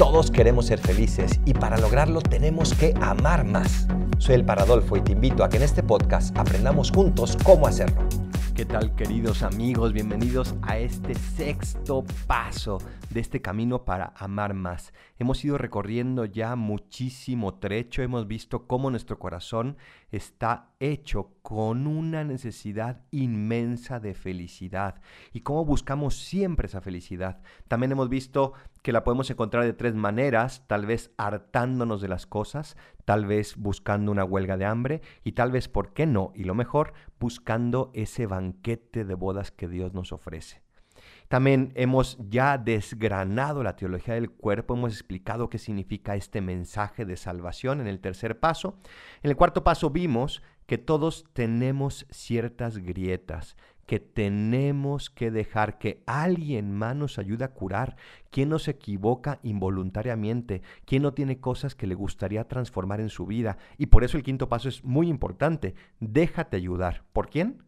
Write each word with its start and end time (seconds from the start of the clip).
Todos 0.00 0.30
queremos 0.30 0.64
ser 0.64 0.78
felices 0.78 1.40
y 1.44 1.52
para 1.52 1.76
lograrlo 1.76 2.22
tenemos 2.22 2.72
que 2.72 2.94
amar 3.02 3.44
más. 3.44 3.86
Soy 4.16 4.36
el 4.36 4.46
Paradolfo 4.46 4.96
y 4.96 5.02
te 5.02 5.12
invito 5.12 5.44
a 5.44 5.50
que 5.50 5.58
en 5.58 5.62
este 5.62 5.82
podcast 5.82 6.34
aprendamos 6.38 6.90
juntos 6.90 7.36
cómo 7.44 7.66
hacerlo. 7.66 8.08
¿Qué 8.60 8.66
tal 8.66 8.94
queridos 8.94 9.42
amigos? 9.42 9.94
Bienvenidos 9.94 10.54
a 10.60 10.76
este 10.76 11.14
sexto 11.14 12.04
paso 12.26 12.76
de 13.08 13.20
este 13.20 13.40
camino 13.40 13.86
para 13.86 14.12
amar 14.18 14.52
más. 14.52 14.92
Hemos 15.18 15.42
ido 15.46 15.56
recorriendo 15.56 16.26
ya 16.26 16.56
muchísimo 16.56 17.54
trecho, 17.54 18.02
hemos 18.02 18.28
visto 18.28 18.66
cómo 18.66 18.90
nuestro 18.90 19.18
corazón 19.18 19.78
está 20.12 20.74
hecho 20.78 21.30
con 21.40 21.86
una 21.86 22.22
necesidad 22.22 23.00
inmensa 23.10 23.98
de 23.98 24.12
felicidad 24.12 25.00
y 25.32 25.40
cómo 25.40 25.64
buscamos 25.64 26.16
siempre 26.16 26.66
esa 26.66 26.82
felicidad. 26.82 27.40
También 27.66 27.92
hemos 27.92 28.10
visto 28.10 28.52
que 28.82 28.92
la 28.92 29.04
podemos 29.04 29.30
encontrar 29.30 29.64
de 29.64 29.72
tres 29.72 29.94
maneras, 29.94 30.64
tal 30.66 30.84
vez 30.84 31.12
hartándonos 31.16 32.02
de 32.02 32.08
las 32.08 32.26
cosas, 32.26 32.76
tal 33.10 33.26
vez 33.26 33.56
buscando 33.56 34.12
una 34.12 34.22
huelga 34.22 34.56
de 34.56 34.66
hambre 34.66 35.02
y 35.24 35.32
tal 35.32 35.50
vez, 35.50 35.66
¿por 35.66 35.92
qué 35.92 36.06
no? 36.06 36.30
Y 36.32 36.44
lo 36.44 36.54
mejor, 36.54 36.92
buscando 37.18 37.90
ese 37.92 38.26
banquete 38.26 39.04
de 39.04 39.14
bodas 39.14 39.50
que 39.50 39.66
Dios 39.66 39.94
nos 39.94 40.12
ofrece. 40.12 40.62
También 41.26 41.72
hemos 41.74 42.18
ya 42.20 42.56
desgranado 42.56 43.64
la 43.64 43.74
teología 43.74 44.14
del 44.14 44.30
cuerpo, 44.30 44.74
hemos 44.74 44.92
explicado 44.92 45.50
qué 45.50 45.58
significa 45.58 46.14
este 46.14 46.40
mensaje 46.40 47.04
de 47.04 47.16
salvación 47.16 47.80
en 47.80 47.88
el 47.88 47.98
tercer 47.98 48.38
paso. 48.38 48.78
En 49.24 49.30
el 49.30 49.36
cuarto 49.36 49.64
paso 49.64 49.90
vimos 49.90 50.40
que 50.66 50.78
todos 50.78 51.24
tenemos 51.32 52.06
ciertas 52.10 52.78
grietas, 52.78 53.56
que 53.90 53.98
tenemos 53.98 55.10
que 55.10 55.32
dejar 55.32 55.76
que 55.76 56.04
alguien 56.06 56.72
más 56.72 56.94
nos 56.94 57.18
ayude 57.18 57.44
a 57.44 57.54
curar, 57.54 57.96
quien 58.30 58.48
nos 58.48 58.68
equivoca 58.68 59.40
involuntariamente, 59.42 60.62
quien 60.84 61.02
no 61.02 61.12
tiene 61.12 61.40
cosas 61.40 61.74
que 61.74 61.88
le 61.88 61.96
gustaría 61.96 62.46
transformar 62.46 63.00
en 63.00 63.08
su 63.08 63.26
vida. 63.26 63.58
Y 63.78 63.86
por 63.86 64.04
eso 64.04 64.16
el 64.16 64.22
quinto 64.22 64.48
paso 64.48 64.68
es 64.68 64.84
muy 64.84 65.08
importante, 65.08 65.74
déjate 65.98 66.56
ayudar. 66.56 67.02
¿Por 67.12 67.30
quién? 67.30 67.64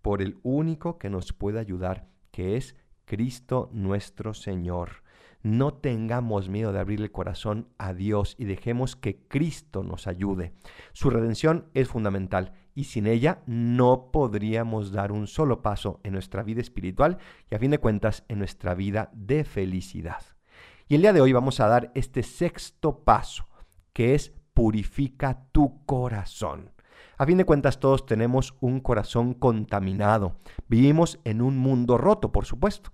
Por 0.00 0.22
el 0.22 0.38
único 0.44 0.96
que 0.96 1.10
nos 1.10 1.32
puede 1.32 1.58
ayudar, 1.58 2.06
que 2.30 2.56
es 2.56 2.76
Cristo 3.04 3.68
nuestro 3.72 4.32
Señor. 4.32 5.02
No 5.44 5.74
tengamos 5.74 6.48
miedo 6.48 6.72
de 6.72 6.80
abrir 6.80 7.02
el 7.02 7.12
corazón 7.12 7.68
a 7.76 7.92
Dios 7.92 8.34
y 8.38 8.46
dejemos 8.46 8.96
que 8.96 9.18
Cristo 9.28 9.82
nos 9.82 10.06
ayude. 10.06 10.54
Su 10.94 11.10
redención 11.10 11.68
es 11.74 11.86
fundamental 11.86 12.54
y 12.74 12.84
sin 12.84 13.06
ella 13.06 13.42
no 13.44 14.10
podríamos 14.10 14.90
dar 14.90 15.12
un 15.12 15.26
solo 15.26 15.60
paso 15.60 16.00
en 16.02 16.14
nuestra 16.14 16.42
vida 16.42 16.62
espiritual 16.62 17.18
y 17.50 17.54
a 17.54 17.58
fin 17.58 17.70
de 17.72 17.78
cuentas 17.78 18.24
en 18.28 18.38
nuestra 18.38 18.74
vida 18.74 19.10
de 19.12 19.44
felicidad. 19.44 20.22
Y 20.88 20.94
el 20.94 21.02
día 21.02 21.12
de 21.12 21.20
hoy 21.20 21.34
vamos 21.34 21.60
a 21.60 21.68
dar 21.68 21.92
este 21.94 22.22
sexto 22.22 23.04
paso, 23.04 23.46
que 23.92 24.14
es 24.14 24.32
purifica 24.54 25.44
tu 25.52 25.84
corazón. 25.84 26.72
A 27.18 27.26
fin 27.26 27.36
de 27.36 27.44
cuentas 27.44 27.80
todos 27.80 28.06
tenemos 28.06 28.56
un 28.60 28.80
corazón 28.80 29.34
contaminado. 29.34 30.38
Vivimos 30.68 31.20
en 31.24 31.42
un 31.42 31.58
mundo 31.58 31.98
roto, 31.98 32.32
por 32.32 32.46
supuesto. 32.46 32.92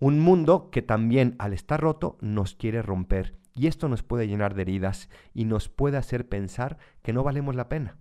Un 0.00 0.20
mundo 0.20 0.70
que 0.70 0.82
también 0.82 1.34
al 1.38 1.52
estar 1.52 1.80
roto 1.80 2.18
nos 2.20 2.54
quiere 2.54 2.82
romper. 2.82 3.36
Y 3.54 3.66
esto 3.66 3.88
nos 3.88 4.02
puede 4.02 4.28
llenar 4.28 4.54
de 4.54 4.62
heridas 4.62 5.08
y 5.34 5.44
nos 5.44 5.68
puede 5.68 5.96
hacer 5.96 6.28
pensar 6.28 6.78
que 7.02 7.12
no 7.12 7.24
valemos 7.24 7.56
la 7.56 7.68
pena 7.68 7.98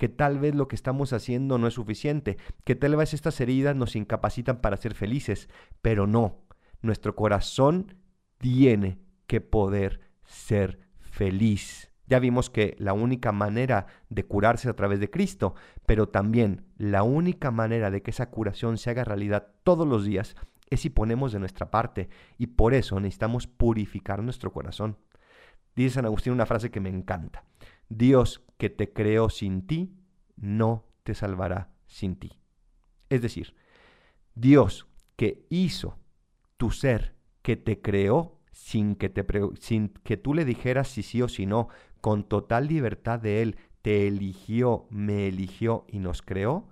que 0.00 0.08
tal 0.08 0.38
vez 0.38 0.54
lo 0.54 0.66
que 0.66 0.76
estamos 0.76 1.12
haciendo 1.12 1.58
no 1.58 1.66
es 1.66 1.74
suficiente, 1.74 2.38
que 2.64 2.74
tal 2.74 2.96
vez 2.96 3.12
estas 3.12 3.38
heridas 3.38 3.76
nos 3.76 3.96
incapacitan 3.96 4.62
para 4.62 4.78
ser 4.78 4.94
felices, 4.94 5.50
pero 5.82 6.06
no, 6.06 6.38
nuestro 6.80 7.14
corazón 7.14 7.96
tiene 8.38 8.98
que 9.26 9.42
poder 9.42 10.00
ser 10.24 10.80
feliz. 11.00 11.92
Ya 12.06 12.18
vimos 12.18 12.48
que 12.48 12.76
la 12.78 12.94
única 12.94 13.30
manera 13.30 13.88
de 14.08 14.24
curarse 14.24 14.70
a 14.70 14.74
través 14.74 15.00
de 15.00 15.10
Cristo, 15.10 15.54
pero 15.84 16.08
también 16.08 16.64
la 16.78 17.02
única 17.02 17.50
manera 17.50 17.90
de 17.90 18.02
que 18.02 18.10
esa 18.10 18.30
curación 18.30 18.78
se 18.78 18.88
haga 18.88 19.04
realidad 19.04 19.48
todos 19.64 19.86
los 19.86 20.06
días 20.06 20.34
es 20.70 20.80
si 20.80 20.90
ponemos 20.90 21.32
de 21.32 21.40
nuestra 21.40 21.70
parte 21.70 22.08
y 22.38 22.46
por 22.46 22.74
eso 22.74 22.98
necesitamos 23.00 23.46
purificar 23.46 24.22
nuestro 24.22 24.52
corazón. 24.52 24.96
Dice 25.74 25.96
San 25.96 26.06
Agustín 26.06 26.32
una 26.32 26.46
frase 26.46 26.70
que 26.70 26.80
me 26.80 26.88
encanta. 26.88 27.44
Dios 27.88 28.42
que 28.56 28.70
te 28.70 28.92
creó 28.92 29.30
sin 29.30 29.66
ti, 29.66 29.92
no 30.36 30.86
te 31.02 31.14
salvará 31.14 31.70
sin 31.86 32.16
ti. 32.16 32.38
Es 33.08 33.20
decir, 33.22 33.54
Dios 34.34 34.86
que 35.16 35.44
hizo 35.50 35.98
tu 36.56 36.70
ser, 36.70 37.14
que 37.42 37.56
te 37.56 37.80
creó 37.80 38.38
sin 38.52 38.94
que, 38.94 39.08
te 39.08 39.26
sin 39.60 39.88
que 39.88 40.16
tú 40.16 40.34
le 40.34 40.44
dijeras 40.44 40.88
si 40.88 41.02
sí 41.02 41.20
o 41.22 41.28
si 41.28 41.46
no, 41.46 41.68
con 42.00 42.24
total 42.24 42.68
libertad 42.68 43.18
de 43.18 43.42
Él, 43.42 43.56
te 43.82 44.06
eligió, 44.06 44.86
me 44.90 45.26
eligió 45.26 45.84
y 45.88 45.98
nos 45.98 46.22
creó, 46.22 46.68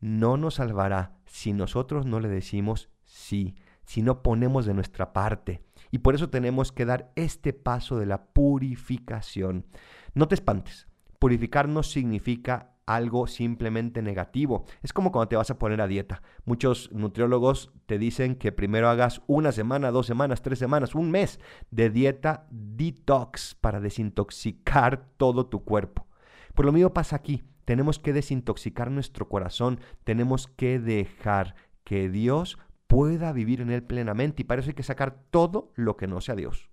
no 0.00 0.36
nos 0.36 0.54
salvará 0.54 1.18
si 1.26 1.52
nosotros 1.52 2.06
no 2.06 2.20
le 2.20 2.28
decimos 2.28 2.88
sí, 3.08 3.56
si 3.84 4.02
no 4.02 4.22
ponemos 4.22 4.66
de 4.66 4.74
nuestra 4.74 5.12
parte. 5.12 5.62
Y 5.90 5.98
por 5.98 6.14
eso 6.14 6.28
tenemos 6.28 6.72
que 6.72 6.84
dar 6.84 7.10
este 7.16 7.52
paso 7.52 7.98
de 7.98 8.06
la 8.06 8.26
purificación. 8.26 9.66
No 10.14 10.28
te 10.28 10.34
espantes, 10.34 10.86
purificar 11.18 11.68
no 11.68 11.82
significa 11.82 12.74
algo 12.84 13.26
simplemente 13.26 14.02
negativo. 14.02 14.64
Es 14.82 14.92
como 14.92 15.10
cuando 15.10 15.28
te 15.28 15.36
vas 15.36 15.50
a 15.50 15.58
poner 15.58 15.80
a 15.80 15.86
dieta. 15.86 16.22
Muchos 16.44 16.90
nutriólogos 16.92 17.70
te 17.86 17.98
dicen 17.98 18.34
que 18.34 18.52
primero 18.52 18.88
hagas 18.88 19.22
una 19.26 19.52
semana, 19.52 19.90
dos 19.90 20.06
semanas, 20.06 20.42
tres 20.42 20.58
semanas, 20.58 20.94
un 20.94 21.10
mes 21.10 21.38
de 21.70 21.90
dieta 21.90 22.46
detox 22.50 23.54
para 23.54 23.80
desintoxicar 23.80 25.06
todo 25.16 25.46
tu 25.46 25.64
cuerpo. 25.64 26.06
Por 26.54 26.64
lo 26.64 26.72
mismo 26.72 26.92
pasa 26.92 27.16
aquí. 27.16 27.42
Tenemos 27.64 27.98
que 27.98 28.14
desintoxicar 28.14 28.90
nuestro 28.90 29.28
corazón. 29.28 29.80
Tenemos 30.04 30.46
que 30.46 30.78
dejar 30.78 31.54
que 31.84 32.08
Dios 32.08 32.58
pueda 32.88 33.32
vivir 33.32 33.60
en 33.60 33.70
él 33.70 33.84
plenamente. 33.84 34.42
Y 34.42 34.44
para 34.44 34.60
eso 34.60 34.70
hay 34.70 34.74
que 34.74 34.82
sacar 34.82 35.22
todo 35.30 35.72
lo 35.76 35.96
que 35.96 36.08
no 36.08 36.20
sea 36.20 36.34
Dios. 36.34 36.68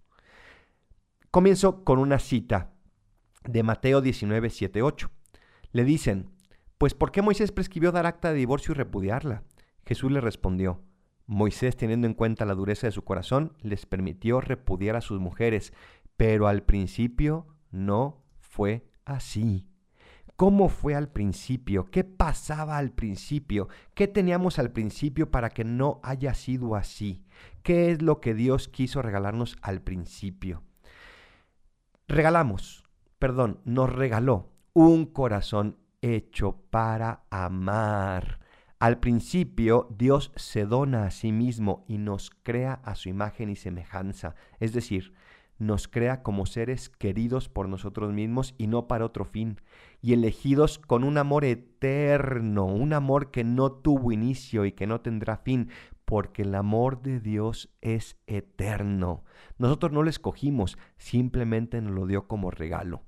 Comienzo 1.29 1.83
con 1.83 1.99
una 1.99 2.17
cita 2.17 2.71
de 3.43 3.61
Mateo 3.61 4.01
19, 4.01 4.49
7, 4.49 4.81
8. 4.81 5.11
Le 5.71 5.83
dicen, 5.83 6.31
pues 6.77 6.93
¿por 6.93 7.11
qué 7.11 7.21
Moisés 7.21 7.51
prescribió 7.51 7.91
dar 7.91 8.05
acta 8.05 8.29
de 8.29 8.39
divorcio 8.39 8.71
y 8.71 8.75
repudiarla? 8.75 9.43
Jesús 9.85 10.11
le 10.11 10.21
respondió, 10.21 10.81
Moisés, 11.27 11.75
teniendo 11.75 12.07
en 12.07 12.13
cuenta 12.13 12.45
la 12.45 12.55
dureza 12.55 12.87
de 12.87 12.91
su 12.91 13.03
corazón, 13.03 13.53
les 13.61 13.85
permitió 13.85 14.41
repudiar 14.41 14.95
a 14.95 15.01
sus 15.01 15.19
mujeres, 15.19 15.73
pero 16.17 16.47
al 16.47 16.63
principio 16.63 17.47
no 17.71 18.23
fue 18.39 18.87
así. 19.05 19.67
¿Cómo 20.35 20.67
fue 20.67 20.95
al 20.95 21.07
principio? 21.07 21.85
¿Qué 21.85 22.03
pasaba 22.03 22.77
al 22.77 22.91
principio? 22.91 23.69
¿Qué 23.93 24.09
teníamos 24.09 24.59
al 24.59 24.71
principio 24.71 25.31
para 25.31 25.49
que 25.49 25.63
no 25.63 26.01
haya 26.03 26.33
sido 26.33 26.75
así? 26.75 27.23
¿Qué 27.63 27.91
es 27.91 28.01
lo 28.01 28.19
que 28.19 28.33
Dios 28.33 28.67
quiso 28.67 29.01
regalarnos 29.01 29.55
al 29.61 29.81
principio? 29.81 30.63
Regalamos, 32.09 32.83
perdón, 33.17 33.61
nos 33.63 33.89
regaló 33.89 34.49
un 34.73 35.05
corazón 35.05 35.77
hecho 36.01 36.57
para 36.69 37.23
amar. 37.29 38.39
Al 38.77 38.99
principio 38.99 39.87
Dios 39.97 40.33
se 40.35 40.65
dona 40.65 41.05
a 41.05 41.11
sí 41.11 41.31
mismo 41.31 41.85
y 41.87 41.97
nos 41.97 42.29
crea 42.43 42.73
a 42.83 42.95
su 42.95 43.07
imagen 43.07 43.49
y 43.49 43.55
semejanza, 43.55 44.35
es 44.59 44.73
decir, 44.73 45.13
nos 45.57 45.87
crea 45.87 46.21
como 46.23 46.45
seres 46.45 46.89
queridos 46.89 47.49
por 47.49 47.69
nosotros 47.69 48.11
mismos 48.13 48.55
y 48.57 48.67
no 48.67 48.87
para 48.87 49.05
otro 49.05 49.25
fin, 49.25 49.61
y 50.01 50.13
elegidos 50.13 50.79
con 50.79 51.03
un 51.03 51.17
amor 51.17 51.45
eterno, 51.45 52.65
un 52.65 52.93
amor 52.93 53.31
que 53.31 53.43
no 53.43 53.71
tuvo 53.71 54.11
inicio 54.11 54.65
y 54.65 54.73
que 54.73 54.87
no 54.87 55.01
tendrá 55.01 55.37
fin, 55.37 55.69
porque 56.05 56.43
el 56.43 56.53
amor 56.55 57.01
de 57.01 57.19
Dios 57.19 57.69
es 57.81 58.17
eterno. 58.27 59.23
Nosotros 59.57 59.91
no 59.91 60.03
lo 60.03 60.09
escogimos, 60.09 60.77
simplemente 60.97 61.81
nos 61.81 61.93
lo 61.93 62.05
dio 62.05 62.27
como 62.27 62.51
regalo. 62.51 63.01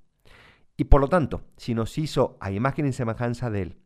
Y 0.77 0.85
por 0.85 1.01
lo 1.01 1.07
tanto, 1.07 1.43
si 1.57 1.73
nos 1.73 1.97
hizo 1.97 2.37
a 2.39 2.51
imagen 2.51 2.87
y 2.87 2.93
semejanza 2.93 3.49
de 3.49 3.61
Él, 3.63 3.77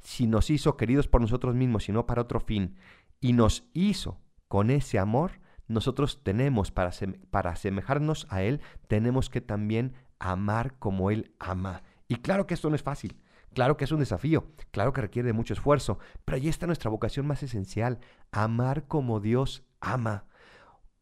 si 0.00 0.26
nos 0.26 0.50
hizo 0.50 0.76
queridos 0.76 1.08
por 1.08 1.20
nosotros 1.20 1.54
mismos 1.54 1.88
y 1.88 1.92
no 1.92 2.06
para 2.06 2.22
otro 2.22 2.40
fin, 2.40 2.76
y 3.20 3.32
nos 3.32 3.68
hizo 3.72 4.20
con 4.48 4.70
ese 4.70 4.98
amor, 4.98 5.32
nosotros 5.68 6.22
tenemos 6.22 6.70
para, 6.70 6.90
para 7.30 7.50
asemejarnos 7.50 8.26
a 8.30 8.42
Él, 8.42 8.60
tenemos 8.88 9.30
que 9.30 9.40
también 9.40 9.94
amar 10.18 10.78
como 10.78 11.10
Él 11.10 11.32
ama. 11.38 11.82
Y 12.08 12.16
claro 12.16 12.46
que 12.46 12.54
esto 12.54 12.70
no 12.70 12.76
es 12.76 12.82
fácil, 12.82 13.20
claro 13.54 13.76
que 13.76 13.84
es 13.84 13.92
un 13.92 14.00
desafío, 14.00 14.46
claro 14.70 14.92
que 14.92 15.02
requiere 15.02 15.28
de 15.28 15.32
mucho 15.34 15.52
esfuerzo, 15.52 15.98
pero 16.24 16.36
ahí 16.36 16.48
está 16.48 16.66
nuestra 16.66 16.90
vocación 16.90 17.26
más 17.26 17.42
esencial, 17.42 18.00
amar 18.32 18.86
como 18.88 19.20
Dios 19.20 19.62
ama. 19.80 20.24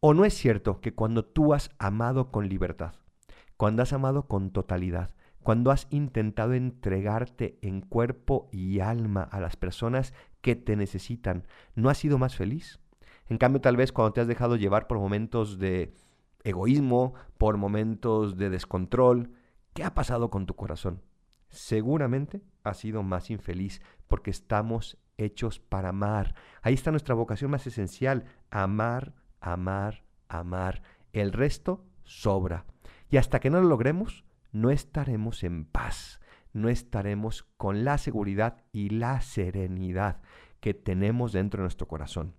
¿O 0.00 0.14
no 0.14 0.24
es 0.24 0.34
cierto 0.34 0.80
que 0.80 0.94
cuando 0.94 1.24
tú 1.24 1.54
has 1.54 1.70
amado 1.78 2.30
con 2.30 2.48
libertad, 2.48 2.94
cuando 3.56 3.82
has 3.82 3.92
amado 3.92 4.26
con 4.26 4.50
totalidad, 4.50 5.14
cuando 5.42 5.70
has 5.70 5.86
intentado 5.90 6.54
entregarte 6.54 7.58
en 7.62 7.80
cuerpo 7.80 8.48
y 8.50 8.80
alma 8.80 9.22
a 9.22 9.40
las 9.40 9.56
personas 9.56 10.12
que 10.40 10.56
te 10.56 10.74
necesitan, 10.74 11.46
¿no 11.76 11.88
has 11.88 11.98
sido 11.98 12.18
más 12.18 12.34
feliz? 12.34 12.80
En 13.28 13.38
cambio, 13.38 13.60
tal 13.60 13.76
vez 13.76 13.92
cuando 13.92 14.12
te 14.12 14.20
has 14.20 14.26
dejado 14.26 14.56
llevar 14.56 14.86
por 14.86 14.98
momentos 14.98 15.58
de 15.58 15.92
egoísmo, 16.46 17.14
por 17.38 17.56
momentos 17.56 18.36
de 18.36 18.50
descontrol. 18.50 19.32
¿Qué 19.74 19.82
ha 19.84 19.94
pasado 19.94 20.30
con 20.30 20.46
tu 20.46 20.54
corazón? 20.54 21.02
Seguramente 21.48 22.42
has 22.62 22.78
sido 22.78 23.02
más 23.02 23.30
infeliz 23.30 23.82
porque 24.06 24.30
estamos 24.30 24.96
hechos 25.18 25.58
para 25.58 25.90
amar. 25.90 26.34
Ahí 26.62 26.74
está 26.74 26.90
nuestra 26.90 27.14
vocación 27.14 27.50
más 27.50 27.66
esencial, 27.66 28.24
amar, 28.50 29.14
amar, 29.40 30.04
amar. 30.28 30.82
El 31.12 31.32
resto 31.32 31.84
sobra. 32.04 32.64
Y 33.10 33.16
hasta 33.16 33.40
que 33.40 33.50
no 33.50 33.60
lo 33.60 33.68
logremos, 33.68 34.24
no 34.52 34.70
estaremos 34.70 35.42
en 35.42 35.64
paz, 35.64 36.20
no 36.52 36.68
estaremos 36.68 37.44
con 37.56 37.84
la 37.84 37.98
seguridad 37.98 38.62
y 38.72 38.90
la 38.90 39.20
serenidad 39.20 40.20
que 40.60 40.74
tenemos 40.74 41.32
dentro 41.32 41.58
de 41.58 41.64
nuestro 41.64 41.88
corazón. 41.88 42.34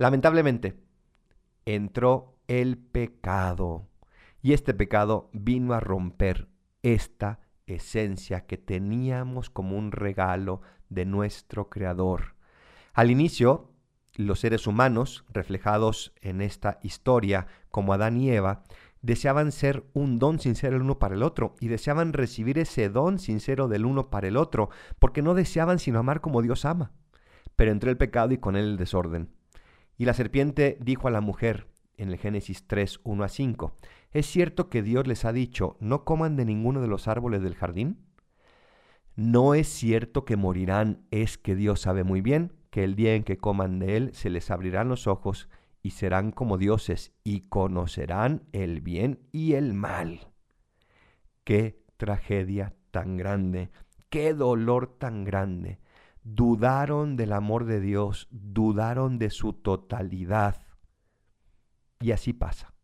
Lamentablemente, 0.00 0.80
entró 1.66 2.38
el 2.48 2.78
pecado 2.78 3.86
y 4.40 4.54
este 4.54 4.72
pecado 4.72 5.28
vino 5.34 5.74
a 5.74 5.80
romper 5.80 6.48
esta 6.82 7.40
esencia 7.66 8.46
que 8.46 8.56
teníamos 8.56 9.50
como 9.50 9.76
un 9.76 9.92
regalo 9.92 10.62
de 10.88 11.04
nuestro 11.04 11.68
Creador. 11.68 12.34
Al 12.94 13.10
inicio, 13.10 13.74
los 14.14 14.40
seres 14.40 14.66
humanos, 14.66 15.26
reflejados 15.28 16.14
en 16.22 16.40
esta 16.40 16.78
historia 16.82 17.46
como 17.70 17.92
Adán 17.92 18.16
y 18.16 18.30
Eva, 18.30 18.62
deseaban 19.02 19.52
ser 19.52 19.84
un 19.92 20.18
don 20.18 20.38
sincero 20.38 20.76
el 20.76 20.82
uno 20.82 20.98
para 20.98 21.14
el 21.14 21.22
otro 21.22 21.56
y 21.60 21.68
deseaban 21.68 22.14
recibir 22.14 22.58
ese 22.58 22.88
don 22.88 23.18
sincero 23.18 23.68
del 23.68 23.84
uno 23.84 24.08
para 24.08 24.28
el 24.28 24.38
otro, 24.38 24.70
porque 24.98 25.20
no 25.20 25.34
deseaban 25.34 25.78
sino 25.78 25.98
amar 25.98 26.22
como 26.22 26.40
Dios 26.40 26.64
ama. 26.64 26.90
Pero 27.54 27.70
entró 27.70 27.90
el 27.90 27.98
pecado 27.98 28.32
y 28.32 28.38
con 28.38 28.56
él 28.56 28.64
el 28.64 28.76
desorden. 28.78 29.38
Y 30.00 30.06
la 30.06 30.14
serpiente 30.14 30.78
dijo 30.80 31.08
a 31.08 31.10
la 31.10 31.20
mujer 31.20 31.66
en 31.98 32.08
el 32.08 32.16
Génesis 32.16 32.66
3, 32.66 33.00
1 33.04 33.22
a 33.22 33.28
5, 33.28 33.76
¿es 34.12 34.24
cierto 34.24 34.70
que 34.70 34.80
Dios 34.80 35.06
les 35.06 35.26
ha 35.26 35.32
dicho, 35.34 35.76
no 35.78 36.06
coman 36.06 36.36
de 36.36 36.46
ninguno 36.46 36.80
de 36.80 36.88
los 36.88 37.06
árboles 37.06 37.42
del 37.42 37.54
jardín? 37.54 37.98
No 39.14 39.52
es 39.52 39.68
cierto 39.68 40.24
que 40.24 40.38
morirán, 40.38 41.02
es 41.10 41.36
que 41.36 41.54
Dios 41.54 41.82
sabe 41.82 42.02
muy 42.02 42.22
bien 42.22 42.54
que 42.70 42.82
el 42.82 42.96
día 42.96 43.14
en 43.14 43.24
que 43.24 43.36
coman 43.36 43.78
de 43.78 43.98
él 43.98 44.10
se 44.14 44.30
les 44.30 44.50
abrirán 44.50 44.88
los 44.88 45.06
ojos 45.06 45.50
y 45.82 45.90
serán 45.90 46.32
como 46.32 46.56
dioses 46.56 47.12
y 47.22 47.42
conocerán 47.50 48.44
el 48.52 48.80
bien 48.80 49.28
y 49.32 49.52
el 49.52 49.74
mal. 49.74 50.32
Qué 51.44 51.84
tragedia 51.98 52.74
tan 52.90 53.18
grande, 53.18 53.70
qué 54.08 54.32
dolor 54.32 54.96
tan 54.96 55.24
grande. 55.24 55.78
Dudaron 56.22 57.16
del 57.16 57.32
amor 57.32 57.64
de 57.64 57.80
Dios, 57.80 58.28
dudaron 58.30 59.18
de 59.18 59.30
su 59.30 59.52
totalidad. 59.52 60.66
Y 62.00 62.12
así 62.12 62.32
pasa, 62.32 62.74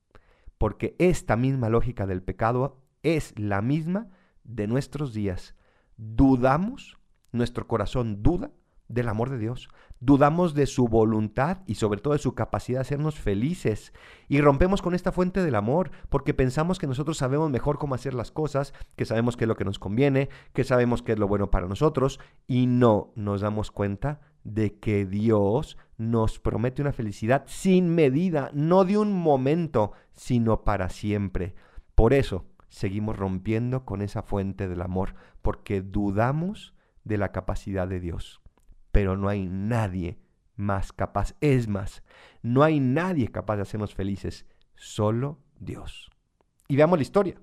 porque 0.58 0.96
esta 0.98 1.36
misma 1.36 1.68
lógica 1.68 2.06
del 2.06 2.22
pecado 2.22 2.82
es 3.02 3.38
la 3.38 3.62
misma 3.62 4.08
de 4.44 4.66
nuestros 4.66 5.12
días. 5.14 5.54
Dudamos, 5.96 6.98
nuestro 7.32 7.66
corazón 7.66 8.22
duda 8.22 8.52
del 8.88 9.08
amor 9.08 9.30
de 9.30 9.38
Dios. 9.38 9.68
Dudamos 9.98 10.54
de 10.54 10.66
su 10.66 10.88
voluntad 10.88 11.58
y 11.66 11.76
sobre 11.76 12.00
todo 12.00 12.12
de 12.12 12.18
su 12.18 12.34
capacidad 12.34 12.78
de 12.78 12.82
hacernos 12.82 13.18
felices. 13.18 13.92
Y 14.28 14.40
rompemos 14.40 14.82
con 14.82 14.94
esta 14.94 15.12
fuente 15.12 15.42
del 15.42 15.54
amor 15.54 15.90
porque 16.08 16.34
pensamos 16.34 16.78
que 16.78 16.86
nosotros 16.86 17.16
sabemos 17.16 17.50
mejor 17.50 17.78
cómo 17.78 17.94
hacer 17.94 18.14
las 18.14 18.30
cosas, 18.30 18.74
que 18.96 19.06
sabemos 19.06 19.36
qué 19.36 19.44
es 19.44 19.48
lo 19.48 19.56
que 19.56 19.64
nos 19.64 19.78
conviene, 19.78 20.28
que 20.52 20.64
sabemos 20.64 21.02
qué 21.02 21.12
es 21.12 21.18
lo 21.18 21.28
bueno 21.28 21.50
para 21.50 21.66
nosotros 21.66 22.20
y 22.46 22.66
no 22.66 23.12
nos 23.16 23.40
damos 23.40 23.70
cuenta 23.70 24.20
de 24.44 24.78
que 24.78 25.06
Dios 25.06 25.76
nos 25.96 26.38
promete 26.38 26.82
una 26.82 26.92
felicidad 26.92 27.44
sin 27.46 27.94
medida, 27.94 28.50
no 28.52 28.84
de 28.84 28.98
un 28.98 29.12
momento, 29.12 29.92
sino 30.12 30.62
para 30.62 30.88
siempre. 30.88 31.54
Por 31.94 32.12
eso 32.12 32.44
seguimos 32.68 33.16
rompiendo 33.16 33.84
con 33.84 34.02
esa 34.02 34.22
fuente 34.22 34.68
del 34.68 34.82
amor, 34.82 35.14
porque 35.42 35.80
dudamos 35.80 36.74
de 37.04 37.16
la 37.16 37.32
capacidad 37.32 37.88
de 37.88 38.00
Dios 38.00 38.42
pero 38.96 39.14
no 39.14 39.28
hay 39.28 39.46
nadie 39.46 40.18
más 40.54 40.90
capaz. 40.90 41.34
Es 41.42 41.68
más, 41.68 42.02
no 42.40 42.62
hay 42.62 42.80
nadie 42.80 43.28
capaz 43.28 43.56
de 43.56 43.62
hacernos 43.62 43.94
felices, 43.94 44.46
solo 44.74 45.38
Dios. 45.60 46.10
Y 46.66 46.76
veamos 46.76 46.98
la 46.98 47.02
historia. 47.02 47.34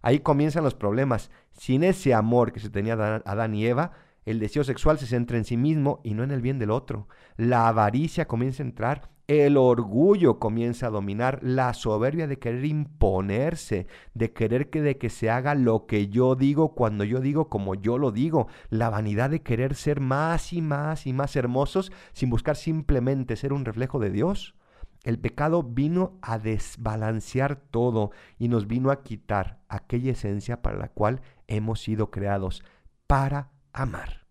Ahí 0.00 0.20
comienzan 0.20 0.64
los 0.64 0.74
problemas. 0.74 1.30
Sin 1.50 1.84
ese 1.84 2.14
amor 2.14 2.50
que 2.50 2.60
se 2.60 2.70
tenía 2.70 2.94
Adán 2.94 3.54
y 3.54 3.66
Eva, 3.66 3.92
el 4.24 4.38
deseo 4.38 4.64
sexual 4.64 4.98
se 4.98 5.06
centra 5.06 5.38
en 5.38 5.44
sí 5.44 5.56
mismo 5.56 6.00
y 6.04 6.14
no 6.14 6.22
en 6.22 6.30
el 6.30 6.42
bien 6.42 6.58
del 6.58 6.70
otro. 6.70 7.08
La 7.36 7.68
avaricia 7.68 8.26
comienza 8.26 8.62
a 8.62 8.66
entrar 8.66 9.12
el 9.28 9.56
orgullo 9.56 10.38
comienza 10.38 10.88
a 10.88 10.90
dominar, 10.90 11.38
la 11.42 11.72
soberbia 11.74 12.26
de 12.26 12.38
querer 12.38 12.64
imponerse, 12.64 13.86
de 14.14 14.32
querer 14.32 14.68
que 14.68 14.82
de 14.82 14.98
que 14.98 15.10
se 15.10 15.30
haga 15.30 15.54
lo 15.54 15.86
que 15.86 16.08
yo 16.08 16.34
digo 16.34 16.74
cuando 16.74 17.04
yo 17.04 17.20
digo 17.20 17.48
como 17.48 17.74
yo 17.74 17.98
lo 17.98 18.10
digo, 18.10 18.48
la 18.68 18.90
vanidad 18.90 19.30
de 19.30 19.40
querer 19.40 19.74
ser 19.74 20.00
más 20.00 20.52
y 20.52 20.60
más 20.60 21.06
y 21.06 21.12
más 21.12 21.36
hermosos 21.36 21.92
sin 22.12 22.30
buscar 22.30 22.56
simplemente 22.56 23.36
ser 23.36 23.52
un 23.52 23.64
reflejo 23.64 24.00
de 24.00 24.10
Dios. 24.10 24.54
El 25.04 25.18
pecado 25.18 25.62
vino 25.62 26.18
a 26.20 26.38
desbalancear 26.38 27.56
todo 27.56 28.10
y 28.38 28.48
nos 28.48 28.66
vino 28.66 28.90
a 28.90 29.02
quitar 29.02 29.60
aquella 29.68 30.12
esencia 30.12 30.62
para 30.62 30.76
la 30.76 30.88
cual 30.88 31.22
hemos 31.46 31.80
sido 31.80 32.10
creados, 32.10 32.64
para 33.06 33.51
amar. 33.72 34.26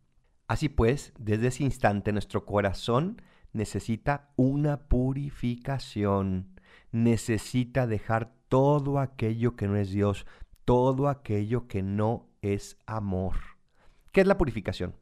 Así 0.48 0.70
pues, 0.70 1.14
desde 1.18 1.48
ese 1.48 1.64
instante 1.64 2.12
nuestro 2.12 2.46
corazón 2.46 3.22
necesita 3.54 4.32
una 4.36 4.88
purificación, 4.88 6.60
necesita 6.92 7.88
dejar 7.88 8.34
todo 8.50 9.00
aquello 9.00 9.56
que 9.56 9.68
no 9.68 9.78
es 9.78 9.92
Dios, 9.92 10.26
todo 10.66 11.08
aquello 11.08 11.68
que 11.68 11.82
no 11.84 12.30
es 12.42 12.78
amor. 12.86 13.36
¿Qué 14.12 14.22
es 14.22 14.28
la 14.28 14.38
purificación? 14.38 14.96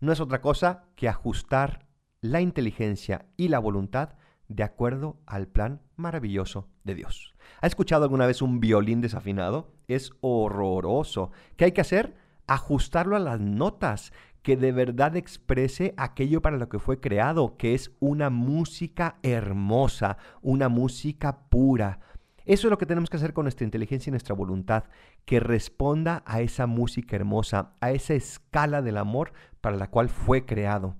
No 0.00 0.12
es 0.12 0.20
otra 0.20 0.40
cosa 0.40 0.84
que 0.94 1.08
ajustar 1.08 1.86
la 2.20 2.40
inteligencia 2.40 3.26
y 3.36 3.48
la 3.48 3.58
voluntad 3.58 4.14
de 4.48 4.62
acuerdo 4.62 5.18
al 5.26 5.48
plan 5.48 5.80
maravilloso 5.96 6.68
de 6.84 6.94
Dios. 6.94 7.34
¿Ha 7.60 7.66
escuchado 7.66 8.04
alguna 8.04 8.26
vez 8.26 8.42
un 8.42 8.60
violín 8.60 9.00
desafinado? 9.00 9.72
Es 9.88 10.12
horroroso. 10.20 11.32
¿Qué 11.56 11.66
hay 11.66 11.72
que 11.72 11.80
hacer? 11.80 12.16
Ajustarlo 12.46 13.16
a 13.16 13.20
las 13.20 13.40
notas 13.40 14.12
que 14.42 14.56
de 14.58 14.72
verdad 14.72 15.16
exprese 15.16 15.94
aquello 15.96 16.42
para 16.42 16.58
lo 16.58 16.68
que 16.68 16.78
fue 16.78 17.00
creado, 17.00 17.56
que 17.56 17.74
es 17.74 17.92
una 17.98 18.28
música 18.28 19.16
hermosa, 19.22 20.18
una 20.42 20.68
música 20.68 21.48
pura. 21.48 22.00
Eso 22.44 22.66
es 22.66 22.70
lo 22.70 22.76
que 22.76 22.84
tenemos 22.84 23.08
que 23.08 23.16
hacer 23.16 23.32
con 23.32 23.44
nuestra 23.44 23.64
inteligencia 23.64 24.10
y 24.10 24.12
nuestra 24.12 24.34
voluntad, 24.34 24.84
que 25.24 25.40
responda 25.40 26.22
a 26.26 26.42
esa 26.42 26.66
música 26.66 27.16
hermosa, 27.16 27.72
a 27.80 27.92
esa 27.92 28.12
escala 28.12 28.82
del 28.82 28.98
amor 28.98 29.32
para 29.62 29.76
la 29.76 29.88
cual 29.88 30.10
fue 30.10 30.44
creado. 30.44 30.94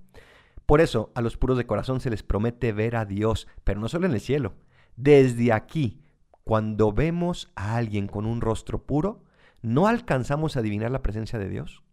Por 0.65 0.81
eso 0.81 1.11
a 1.13 1.21
los 1.21 1.37
puros 1.37 1.57
de 1.57 1.67
corazón 1.67 2.01
se 2.01 2.09
les 2.09 2.23
promete 2.23 2.73
ver 2.73 2.95
a 2.95 3.05
Dios, 3.05 3.47
pero 3.63 3.79
no 3.79 3.87
solo 3.89 4.07
en 4.07 4.13
el 4.13 4.21
cielo. 4.21 4.53
Desde 4.95 5.53
aquí, 5.53 6.01
cuando 6.43 6.91
vemos 6.91 7.51
a 7.55 7.75
alguien 7.75 8.07
con 8.07 8.25
un 8.25 8.41
rostro 8.41 8.81
puro, 8.81 9.21
no 9.65 9.87
alcanzamos 9.87 10.55
a 10.55 10.59
adivinar 10.59 10.91
la 10.91 11.01
presencia 11.01 11.39
de 11.39 11.49
Dios 11.49 11.83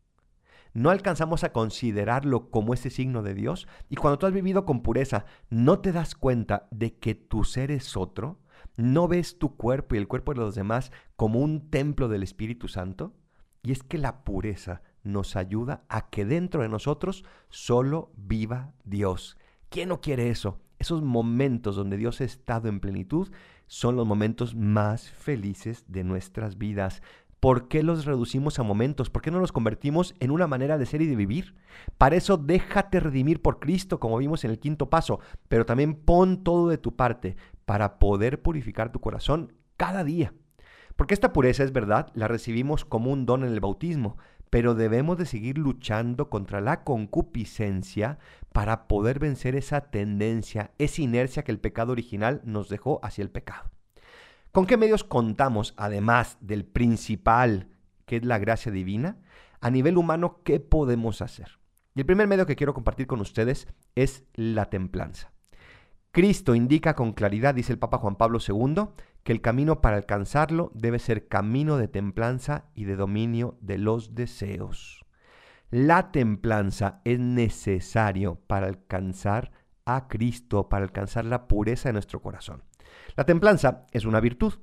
no 0.74 0.90
alcanzamos 0.90 1.44
a 1.44 1.52
considerarlo 1.52 2.50
como 2.50 2.74
ese 2.74 2.90
signo 2.90 3.22
de 3.22 3.34
Dios. 3.34 3.68
Y 3.88 3.96
cuando 3.96 4.18
tú 4.18 4.26
has 4.26 4.32
vivido 4.32 4.64
con 4.64 4.82
pureza, 4.82 5.26
no 5.50 5.80
te 5.80 5.92
das 5.92 6.14
cuenta 6.14 6.66
de 6.70 6.94
que 6.94 7.14
tu 7.14 7.44
ser 7.44 7.70
es 7.70 7.96
otro, 7.96 8.38
no 8.76 9.06
ves 9.06 9.38
tu 9.38 9.56
cuerpo 9.56 9.94
y 9.94 9.98
el 9.98 10.08
cuerpo 10.08 10.32
de 10.32 10.40
los 10.40 10.54
demás 10.54 10.92
como 11.16 11.40
un 11.40 11.68
templo 11.68 12.08
del 12.08 12.22
Espíritu 12.22 12.68
Santo. 12.68 13.12
Y 13.62 13.72
es 13.72 13.82
que 13.82 13.98
la 13.98 14.24
pureza 14.24 14.82
nos 15.02 15.36
ayuda 15.36 15.84
a 15.88 16.08
que 16.08 16.24
dentro 16.24 16.62
de 16.62 16.68
nosotros 16.68 17.24
solo 17.48 18.12
viva 18.16 18.72
Dios. 18.84 19.36
¿Quién 19.68 19.90
no 19.90 20.00
quiere 20.00 20.30
eso? 20.30 20.60
Esos 20.78 21.02
momentos 21.02 21.76
donde 21.76 21.96
Dios 21.96 22.20
ha 22.20 22.24
estado 22.24 22.68
en 22.68 22.80
plenitud 22.80 23.30
son 23.66 23.96
los 23.96 24.06
momentos 24.06 24.54
más 24.54 25.10
felices 25.10 25.84
de 25.86 26.02
nuestras 26.02 26.58
vidas. 26.58 27.02
¿Por 27.42 27.66
qué 27.66 27.82
los 27.82 28.04
reducimos 28.04 28.60
a 28.60 28.62
momentos? 28.62 29.10
¿Por 29.10 29.20
qué 29.20 29.32
no 29.32 29.40
los 29.40 29.50
convertimos 29.50 30.14
en 30.20 30.30
una 30.30 30.46
manera 30.46 30.78
de 30.78 30.86
ser 30.86 31.02
y 31.02 31.08
de 31.08 31.16
vivir? 31.16 31.56
Para 31.98 32.14
eso 32.14 32.36
déjate 32.36 33.00
redimir 33.00 33.42
por 33.42 33.58
Cristo, 33.58 33.98
como 33.98 34.16
vimos 34.18 34.44
en 34.44 34.52
el 34.52 34.60
quinto 34.60 34.88
paso, 34.88 35.18
pero 35.48 35.66
también 35.66 35.94
pon 35.96 36.44
todo 36.44 36.68
de 36.68 36.78
tu 36.78 36.94
parte 36.94 37.34
para 37.64 37.98
poder 37.98 38.42
purificar 38.42 38.92
tu 38.92 39.00
corazón 39.00 39.54
cada 39.76 40.04
día. 40.04 40.32
Porque 40.94 41.14
esta 41.14 41.32
pureza 41.32 41.64
es 41.64 41.72
verdad, 41.72 42.12
la 42.14 42.28
recibimos 42.28 42.84
como 42.84 43.10
un 43.10 43.26
don 43.26 43.42
en 43.42 43.52
el 43.52 43.58
bautismo, 43.58 44.18
pero 44.48 44.76
debemos 44.76 45.18
de 45.18 45.26
seguir 45.26 45.58
luchando 45.58 46.30
contra 46.30 46.60
la 46.60 46.84
concupiscencia 46.84 48.20
para 48.52 48.86
poder 48.86 49.18
vencer 49.18 49.56
esa 49.56 49.90
tendencia, 49.90 50.70
esa 50.78 51.02
inercia 51.02 51.42
que 51.42 51.50
el 51.50 51.58
pecado 51.58 51.90
original 51.90 52.40
nos 52.44 52.68
dejó 52.68 53.00
hacia 53.02 53.22
el 53.22 53.30
pecado. 53.30 53.72
¿Con 54.52 54.66
qué 54.66 54.76
medios 54.76 55.02
contamos, 55.02 55.72
además 55.78 56.36
del 56.42 56.66
principal, 56.66 57.70
que 58.04 58.16
es 58.16 58.24
la 58.26 58.38
gracia 58.38 58.70
divina? 58.70 59.16
A 59.62 59.70
nivel 59.70 59.96
humano, 59.96 60.42
¿qué 60.44 60.60
podemos 60.60 61.22
hacer? 61.22 61.58
Y 61.94 62.00
el 62.00 62.06
primer 62.06 62.28
medio 62.28 62.44
que 62.44 62.54
quiero 62.54 62.74
compartir 62.74 63.06
con 63.06 63.22
ustedes 63.22 63.66
es 63.94 64.24
la 64.34 64.68
templanza. 64.68 65.32
Cristo 66.10 66.54
indica 66.54 66.94
con 66.94 67.14
claridad, 67.14 67.54
dice 67.54 67.72
el 67.72 67.78
Papa 67.78 67.96
Juan 67.96 68.16
Pablo 68.16 68.40
II, 68.46 68.88
que 69.22 69.32
el 69.32 69.40
camino 69.40 69.80
para 69.80 69.96
alcanzarlo 69.96 70.70
debe 70.74 70.98
ser 70.98 71.28
camino 71.28 71.78
de 71.78 71.88
templanza 71.88 72.66
y 72.74 72.84
de 72.84 72.96
dominio 72.96 73.56
de 73.62 73.78
los 73.78 74.14
deseos. 74.14 75.06
La 75.70 76.12
templanza 76.12 77.00
es 77.04 77.18
necesario 77.18 78.34
para 78.46 78.66
alcanzar 78.66 79.50
a 79.86 80.08
Cristo, 80.08 80.68
para 80.68 80.84
alcanzar 80.84 81.24
la 81.24 81.48
pureza 81.48 81.88
de 81.88 81.94
nuestro 81.94 82.20
corazón. 82.20 82.64
La 83.16 83.24
templanza 83.24 83.86
es 83.92 84.04
una 84.04 84.20
virtud. 84.20 84.54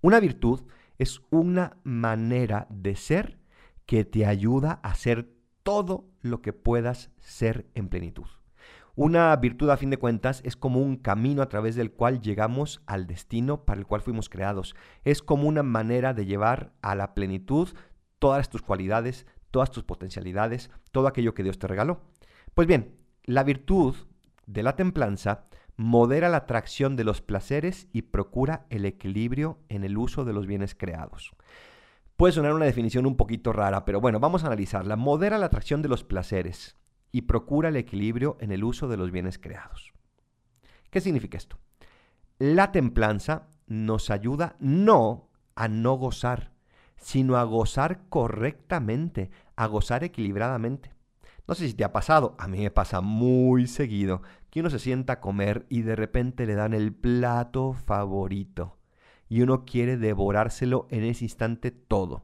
Una 0.00 0.20
virtud 0.20 0.62
es 0.98 1.20
una 1.30 1.76
manera 1.82 2.66
de 2.70 2.96
ser 2.96 3.38
que 3.86 4.04
te 4.04 4.26
ayuda 4.26 4.80
a 4.82 4.94
ser 4.94 5.32
todo 5.62 6.08
lo 6.20 6.42
que 6.42 6.52
puedas 6.52 7.10
ser 7.18 7.70
en 7.74 7.88
plenitud. 7.88 8.26
Una 8.96 9.34
virtud 9.36 9.70
a 9.70 9.76
fin 9.76 9.90
de 9.90 9.98
cuentas 9.98 10.42
es 10.44 10.56
como 10.56 10.80
un 10.80 10.96
camino 10.96 11.42
a 11.42 11.48
través 11.48 11.74
del 11.74 11.92
cual 11.92 12.20
llegamos 12.20 12.82
al 12.86 13.06
destino 13.06 13.64
para 13.64 13.80
el 13.80 13.86
cual 13.86 14.02
fuimos 14.02 14.28
creados. 14.28 14.74
Es 15.04 15.22
como 15.22 15.48
una 15.48 15.62
manera 15.62 16.12
de 16.12 16.26
llevar 16.26 16.72
a 16.82 16.94
la 16.94 17.14
plenitud 17.14 17.68
todas 18.18 18.50
tus 18.50 18.62
cualidades, 18.62 19.26
todas 19.50 19.70
tus 19.70 19.84
potencialidades, 19.84 20.70
todo 20.92 21.06
aquello 21.06 21.34
que 21.34 21.42
Dios 21.42 21.58
te 21.58 21.66
regaló. 21.66 22.02
Pues 22.54 22.68
bien, 22.68 22.96
la 23.24 23.44
virtud 23.44 23.96
de 24.46 24.62
la 24.62 24.76
templanza 24.76 25.46
modera 25.80 26.28
la 26.28 26.36
atracción 26.36 26.94
de 26.94 27.04
los 27.04 27.22
placeres 27.22 27.88
y 27.90 28.02
procura 28.02 28.66
el 28.68 28.84
equilibrio 28.84 29.60
en 29.70 29.82
el 29.82 29.96
uso 29.96 30.26
de 30.26 30.34
los 30.34 30.46
bienes 30.46 30.74
creados. 30.74 31.32
Puede 32.18 32.34
sonar 32.34 32.52
una 32.52 32.66
definición 32.66 33.06
un 33.06 33.16
poquito 33.16 33.50
rara, 33.50 33.86
pero 33.86 33.98
bueno, 33.98 34.20
vamos 34.20 34.44
a 34.44 34.48
analizarla. 34.48 34.96
Modera 34.96 35.38
la 35.38 35.46
atracción 35.46 35.80
de 35.80 35.88
los 35.88 36.04
placeres 36.04 36.76
y 37.12 37.22
procura 37.22 37.70
el 37.70 37.76
equilibrio 37.76 38.36
en 38.40 38.52
el 38.52 38.62
uso 38.62 38.88
de 38.88 38.98
los 38.98 39.10
bienes 39.10 39.38
creados. 39.38 39.94
¿Qué 40.90 41.00
significa 41.00 41.38
esto? 41.38 41.56
La 42.38 42.72
templanza 42.72 43.48
nos 43.66 44.10
ayuda 44.10 44.56
no 44.60 45.30
a 45.54 45.68
no 45.68 45.94
gozar, 45.94 46.52
sino 46.96 47.38
a 47.38 47.44
gozar 47.44 48.02
correctamente, 48.10 49.30
a 49.56 49.64
gozar 49.64 50.04
equilibradamente. 50.04 50.92
No 51.50 51.56
sé 51.56 51.66
si 51.66 51.74
te 51.74 51.82
ha 51.82 51.90
pasado, 51.90 52.36
a 52.38 52.46
mí 52.46 52.60
me 52.60 52.70
pasa 52.70 53.00
muy 53.00 53.66
seguido, 53.66 54.22
que 54.50 54.60
uno 54.60 54.70
se 54.70 54.78
sienta 54.78 55.14
a 55.14 55.20
comer 55.20 55.66
y 55.68 55.82
de 55.82 55.96
repente 55.96 56.46
le 56.46 56.54
dan 56.54 56.74
el 56.74 56.94
plato 56.94 57.72
favorito 57.72 58.76
y 59.28 59.40
uno 59.40 59.64
quiere 59.64 59.96
devorárselo 59.96 60.86
en 60.90 61.02
ese 61.02 61.24
instante 61.24 61.72
todo. 61.72 62.22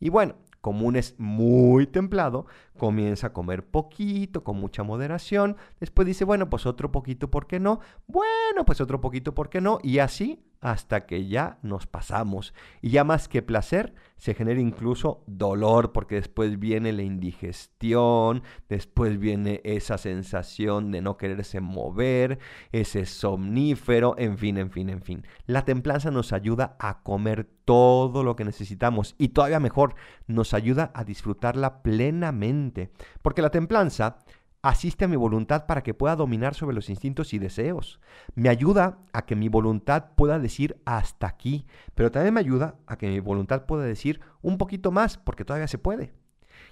Y 0.00 0.08
bueno, 0.08 0.34
como 0.60 0.84
uno 0.84 0.98
es 0.98 1.14
muy 1.16 1.86
templado, 1.86 2.46
comienza 2.76 3.28
a 3.28 3.32
comer 3.32 3.64
poquito, 3.64 4.42
con 4.42 4.56
mucha 4.56 4.82
moderación, 4.82 5.56
después 5.78 6.04
dice, 6.04 6.24
bueno, 6.24 6.50
pues 6.50 6.66
otro 6.66 6.90
poquito, 6.90 7.30
¿por 7.30 7.46
qué 7.46 7.60
no? 7.60 7.78
Bueno, 8.08 8.64
pues 8.66 8.80
otro 8.80 9.00
poquito, 9.00 9.32
¿por 9.32 9.48
qué 9.48 9.60
no? 9.60 9.78
Y 9.84 10.00
así 10.00 10.44
hasta 10.60 11.06
que 11.06 11.26
ya 11.26 11.58
nos 11.62 11.86
pasamos. 11.86 12.54
Y 12.82 12.90
ya 12.90 13.04
más 13.04 13.28
que 13.28 13.42
placer, 13.42 13.94
se 14.16 14.34
genera 14.34 14.60
incluso 14.60 15.22
dolor, 15.26 15.92
porque 15.92 16.16
después 16.16 16.58
viene 16.58 16.92
la 16.92 17.02
indigestión, 17.02 18.42
después 18.68 19.18
viene 19.18 19.60
esa 19.64 19.98
sensación 19.98 20.90
de 20.90 21.02
no 21.02 21.16
quererse 21.16 21.60
mover, 21.60 22.38
ese 22.72 23.06
somnífero, 23.06 24.14
en 24.18 24.38
fin, 24.38 24.56
en 24.58 24.70
fin, 24.70 24.88
en 24.88 25.02
fin. 25.02 25.26
La 25.46 25.64
templanza 25.64 26.10
nos 26.10 26.32
ayuda 26.32 26.76
a 26.78 27.02
comer 27.02 27.48
todo 27.64 28.22
lo 28.22 28.36
que 28.36 28.44
necesitamos 28.44 29.14
y 29.18 29.28
todavía 29.28 29.60
mejor, 29.60 29.94
nos 30.26 30.54
ayuda 30.54 30.90
a 30.94 31.04
disfrutarla 31.04 31.82
plenamente, 31.82 32.90
porque 33.22 33.42
la 33.42 33.50
templanza 33.50 34.18
asiste 34.62 35.04
a 35.04 35.08
mi 35.08 35.16
voluntad 35.16 35.66
para 35.66 35.82
que 35.82 35.94
pueda 35.94 36.16
dominar 36.16 36.54
sobre 36.54 36.74
los 36.74 36.90
instintos 36.90 37.32
y 37.34 37.38
deseos. 37.38 38.00
Me 38.34 38.48
ayuda 38.48 38.98
a 39.12 39.26
que 39.26 39.36
mi 39.36 39.48
voluntad 39.48 40.12
pueda 40.16 40.38
decir 40.38 40.80
hasta 40.84 41.26
aquí, 41.26 41.66
pero 41.94 42.10
también 42.10 42.34
me 42.34 42.40
ayuda 42.40 42.76
a 42.86 42.96
que 42.96 43.08
mi 43.08 43.20
voluntad 43.20 43.66
pueda 43.66 43.84
decir 43.84 44.20
un 44.42 44.58
poquito 44.58 44.90
más, 44.90 45.18
porque 45.18 45.44
todavía 45.44 45.68
se 45.68 45.78
puede. 45.78 46.14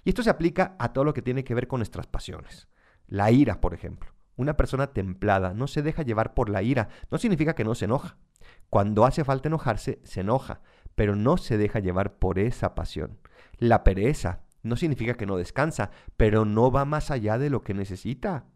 Y 0.04 0.10
esto 0.10 0.22
se 0.22 0.30
aplica 0.30 0.76
a 0.78 0.92
todo 0.92 1.04
lo 1.04 1.14
que 1.14 1.22
tiene 1.22 1.44
que 1.44 1.54
ver 1.54 1.68
con 1.68 1.78
nuestras 1.78 2.06
pasiones. 2.06 2.68
La 3.06 3.30
ira, 3.30 3.60
por 3.60 3.74
ejemplo. 3.74 4.10
Una 4.36 4.56
persona 4.56 4.88
templada 4.88 5.54
no 5.54 5.66
se 5.66 5.82
deja 5.82 6.02
llevar 6.02 6.34
por 6.34 6.48
la 6.48 6.62
ira, 6.62 6.88
no 7.10 7.18
significa 7.18 7.54
que 7.54 7.64
no 7.64 7.74
se 7.74 7.84
enoja. 7.84 8.16
Cuando 8.68 9.04
hace 9.04 9.24
falta 9.24 9.48
enojarse, 9.48 10.00
se 10.02 10.20
enoja, 10.20 10.60
pero 10.94 11.14
no 11.14 11.36
se 11.36 11.56
deja 11.56 11.78
llevar 11.78 12.18
por 12.18 12.38
esa 12.38 12.74
pasión. 12.74 13.18
La 13.58 13.84
pereza, 13.84 14.40
no 14.64 14.76
significa 14.76 15.14
que 15.14 15.26
no 15.26 15.36
descansa, 15.36 15.90
pero 16.16 16.44
no 16.44 16.72
va 16.72 16.84
más 16.84 17.10
allá 17.10 17.38
de 17.38 17.50
lo 17.50 17.62
que 17.62 17.74
necesita. 17.74 18.46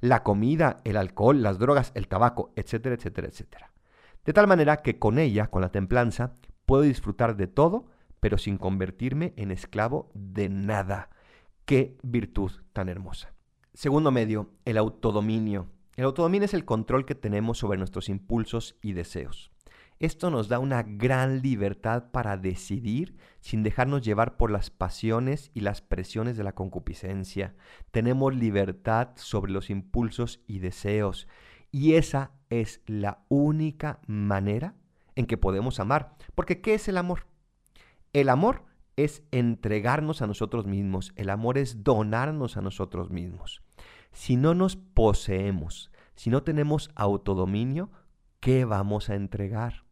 La 0.00 0.22
comida, 0.22 0.80
el 0.84 0.96
alcohol, 0.96 1.42
las 1.42 1.58
drogas, 1.58 1.92
el 1.94 2.08
tabaco, 2.08 2.52
etcétera, 2.56 2.96
etcétera, 2.96 3.28
etcétera. 3.28 3.72
De 4.24 4.32
tal 4.32 4.46
manera 4.46 4.78
que 4.78 4.98
con 4.98 5.18
ella, 5.18 5.46
con 5.46 5.62
la 5.62 5.70
templanza, 5.70 6.34
puedo 6.66 6.82
disfrutar 6.82 7.36
de 7.36 7.46
todo, 7.46 7.86
pero 8.20 8.38
sin 8.38 8.58
convertirme 8.58 9.34
en 9.36 9.50
esclavo 9.50 10.10
de 10.14 10.48
nada. 10.48 11.10
Qué 11.64 11.96
virtud 12.02 12.50
tan 12.72 12.88
hermosa. 12.88 13.32
Segundo 13.74 14.10
medio, 14.10 14.50
el 14.64 14.78
autodominio. 14.78 15.68
El 15.96 16.04
autodominio 16.04 16.46
es 16.46 16.54
el 16.54 16.64
control 16.64 17.04
que 17.04 17.14
tenemos 17.14 17.58
sobre 17.58 17.78
nuestros 17.78 18.08
impulsos 18.08 18.76
y 18.82 18.92
deseos. 18.92 19.50
Esto 20.00 20.30
nos 20.30 20.48
da 20.48 20.60
una 20.60 20.84
gran 20.84 21.42
libertad 21.42 22.12
para 22.12 22.36
decidir 22.36 23.16
sin 23.40 23.64
dejarnos 23.64 24.02
llevar 24.02 24.36
por 24.36 24.52
las 24.52 24.70
pasiones 24.70 25.50
y 25.54 25.60
las 25.60 25.80
presiones 25.80 26.36
de 26.36 26.44
la 26.44 26.54
concupiscencia. 26.54 27.56
Tenemos 27.90 28.32
libertad 28.32 29.10
sobre 29.16 29.50
los 29.50 29.70
impulsos 29.70 30.40
y 30.46 30.60
deseos. 30.60 31.26
Y 31.72 31.94
esa 31.94 32.30
es 32.48 32.80
la 32.86 33.24
única 33.28 33.98
manera 34.06 34.76
en 35.16 35.26
que 35.26 35.36
podemos 35.36 35.80
amar. 35.80 36.16
Porque 36.36 36.60
¿qué 36.60 36.74
es 36.74 36.86
el 36.86 36.96
amor? 36.96 37.26
El 38.12 38.28
amor 38.28 38.66
es 38.94 39.24
entregarnos 39.32 40.22
a 40.22 40.28
nosotros 40.28 40.64
mismos. 40.66 41.12
El 41.16 41.28
amor 41.28 41.58
es 41.58 41.82
donarnos 41.82 42.56
a 42.56 42.60
nosotros 42.60 43.10
mismos. 43.10 43.62
Si 44.12 44.36
no 44.36 44.54
nos 44.54 44.76
poseemos, 44.76 45.90
si 46.14 46.30
no 46.30 46.44
tenemos 46.44 46.90
autodominio, 46.94 47.90
¿qué 48.38 48.64
vamos 48.64 49.10
a 49.10 49.16
entregar? 49.16 49.87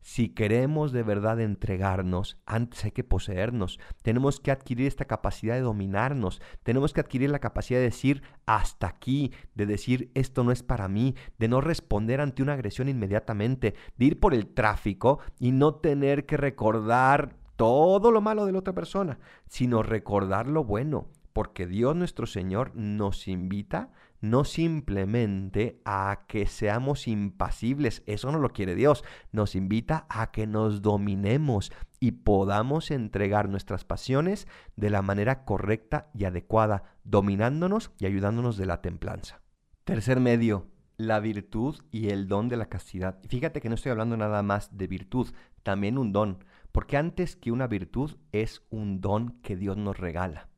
Si 0.00 0.30
queremos 0.30 0.92
de 0.92 1.02
verdad 1.02 1.40
entregarnos, 1.40 2.38
antes 2.46 2.84
hay 2.84 2.90
que 2.90 3.04
poseernos. 3.04 3.78
Tenemos 4.02 4.40
que 4.40 4.50
adquirir 4.50 4.86
esta 4.86 5.04
capacidad 5.04 5.54
de 5.54 5.60
dominarnos. 5.60 6.40
Tenemos 6.62 6.92
que 6.92 7.00
adquirir 7.00 7.30
la 7.30 7.38
capacidad 7.38 7.78
de 7.78 7.84
decir 7.84 8.22
hasta 8.46 8.86
aquí, 8.86 9.32
de 9.54 9.66
decir 9.66 10.10
esto 10.14 10.42
no 10.42 10.52
es 10.52 10.62
para 10.62 10.88
mí, 10.88 11.14
de 11.38 11.48
no 11.48 11.60
responder 11.60 12.20
ante 12.20 12.42
una 12.42 12.54
agresión 12.54 12.88
inmediatamente, 12.88 13.74
de 13.96 14.04
ir 14.04 14.20
por 14.20 14.34
el 14.34 14.48
tráfico 14.48 15.20
y 15.38 15.52
no 15.52 15.74
tener 15.74 16.24
que 16.24 16.36
recordar 16.36 17.36
todo 17.56 18.10
lo 18.10 18.22
malo 18.22 18.46
de 18.46 18.52
la 18.52 18.60
otra 18.60 18.72
persona, 18.72 19.18
sino 19.46 19.82
recordar 19.82 20.46
lo 20.46 20.64
bueno, 20.64 21.08
porque 21.34 21.66
Dios 21.66 21.94
nuestro 21.94 22.26
Señor 22.26 22.74
nos 22.74 23.28
invita 23.28 23.90
no 24.20 24.44
simplemente 24.44 25.80
a 25.84 26.24
que 26.28 26.46
seamos 26.46 27.08
impasibles, 27.08 28.02
eso 28.06 28.30
no 28.30 28.38
lo 28.38 28.50
quiere 28.50 28.74
Dios, 28.74 29.04
nos 29.32 29.54
invita 29.54 30.06
a 30.08 30.30
que 30.30 30.46
nos 30.46 30.82
dominemos 30.82 31.72
y 31.98 32.12
podamos 32.12 32.90
entregar 32.90 33.48
nuestras 33.48 33.84
pasiones 33.84 34.46
de 34.76 34.90
la 34.90 35.02
manera 35.02 35.44
correcta 35.44 36.10
y 36.14 36.24
adecuada, 36.24 36.96
dominándonos 37.04 37.92
y 37.98 38.06
ayudándonos 38.06 38.56
de 38.56 38.66
la 38.66 38.80
templanza. 38.82 39.40
Tercer 39.84 40.20
medio, 40.20 40.68
la 40.96 41.20
virtud 41.20 41.76
y 41.90 42.08
el 42.08 42.28
don 42.28 42.48
de 42.48 42.56
la 42.56 42.68
castidad. 42.68 43.18
Fíjate 43.28 43.60
que 43.60 43.68
no 43.68 43.74
estoy 43.74 43.90
hablando 43.90 44.16
nada 44.16 44.42
más 44.42 44.76
de 44.76 44.86
virtud, 44.86 45.28
también 45.62 45.98
un 45.98 46.12
don, 46.12 46.44
porque 46.72 46.96
antes 46.96 47.36
que 47.36 47.52
una 47.52 47.66
virtud 47.66 48.16
es 48.32 48.62
un 48.70 49.00
don 49.00 49.40
que 49.42 49.56
Dios 49.56 49.76
nos 49.76 49.98
regala. 49.98 50.48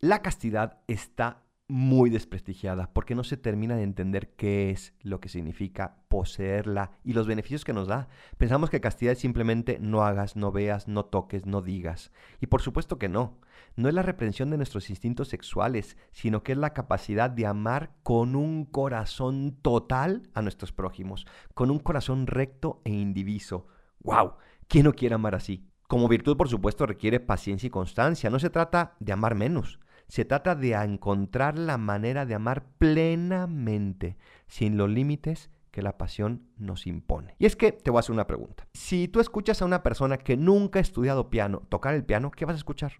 La 0.00 0.22
castidad 0.22 0.80
está 0.86 1.42
muy 1.68 2.08
desprestigiada 2.08 2.90
porque 2.94 3.14
no 3.14 3.22
se 3.24 3.36
termina 3.36 3.76
de 3.76 3.82
entender 3.82 4.30
qué 4.30 4.70
es 4.70 4.94
lo 5.02 5.20
que 5.20 5.28
significa 5.28 5.96
poseerla 6.08 6.92
y 7.04 7.12
los 7.12 7.26
beneficios 7.26 7.64
que 7.64 7.74
nos 7.74 7.88
da. 7.88 8.08
Pensamos 8.38 8.70
que 8.70 8.80
castidad 8.80 9.12
es 9.12 9.18
simplemente 9.18 9.78
no 9.78 10.02
hagas, 10.02 10.34
no 10.34 10.50
veas, 10.50 10.88
no 10.88 11.04
toques, 11.04 11.44
no 11.44 11.60
digas. 11.60 12.10
Y 12.40 12.46
por 12.46 12.62
supuesto 12.62 12.98
que 12.98 13.08
no. 13.08 13.38
No 13.76 13.88
es 13.88 13.94
la 13.94 14.02
reprensión 14.02 14.50
de 14.50 14.56
nuestros 14.56 14.88
instintos 14.88 15.28
sexuales, 15.28 15.96
sino 16.10 16.42
que 16.42 16.52
es 16.52 16.58
la 16.58 16.72
capacidad 16.72 17.30
de 17.30 17.46
amar 17.46 17.92
con 18.02 18.34
un 18.34 18.64
corazón 18.64 19.58
total 19.60 20.22
a 20.34 20.42
nuestros 20.42 20.72
prójimos, 20.72 21.26
con 21.54 21.70
un 21.70 21.78
corazón 21.78 22.26
recto 22.26 22.80
e 22.84 22.90
indiviso. 22.90 23.66
¡Wow! 24.00 24.34
¿Quién 24.68 24.84
no 24.84 24.94
quiere 24.94 25.14
amar 25.14 25.34
así? 25.34 25.68
Como 25.86 26.08
virtud, 26.08 26.36
por 26.36 26.48
supuesto, 26.48 26.86
requiere 26.86 27.20
paciencia 27.20 27.66
y 27.66 27.70
constancia. 27.70 28.30
No 28.30 28.38
se 28.38 28.50
trata 28.50 28.94
de 29.00 29.12
amar 29.12 29.34
menos, 29.34 29.80
se 30.08 30.24
trata 30.24 30.54
de 30.54 30.72
encontrar 30.72 31.58
la 31.58 31.78
manera 31.78 32.26
de 32.26 32.34
amar 32.34 32.64
plenamente, 32.78 34.16
sin 34.46 34.76
los 34.76 34.90
límites 34.90 35.50
que 35.70 35.82
la 35.82 35.98
pasión 35.98 36.48
nos 36.56 36.86
impone. 36.86 37.34
Y 37.38 37.46
es 37.46 37.54
que 37.54 37.72
te 37.72 37.90
voy 37.90 37.98
a 37.98 38.00
hacer 38.00 38.14
una 38.14 38.26
pregunta. 38.26 38.66
Si 38.72 39.06
tú 39.06 39.20
escuchas 39.20 39.60
a 39.60 39.66
una 39.66 39.82
persona 39.82 40.16
que 40.16 40.36
nunca 40.36 40.78
ha 40.78 40.82
estudiado 40.82 41.30
piano 41.30 41.62
tocar 41.68 41.94
el 41.94 42.04
piano, 42.04 42.30
¿qué 42.30 42.44
vas 42.44 42.54
a 42.54 42.58
escuchar? 42.58 42.92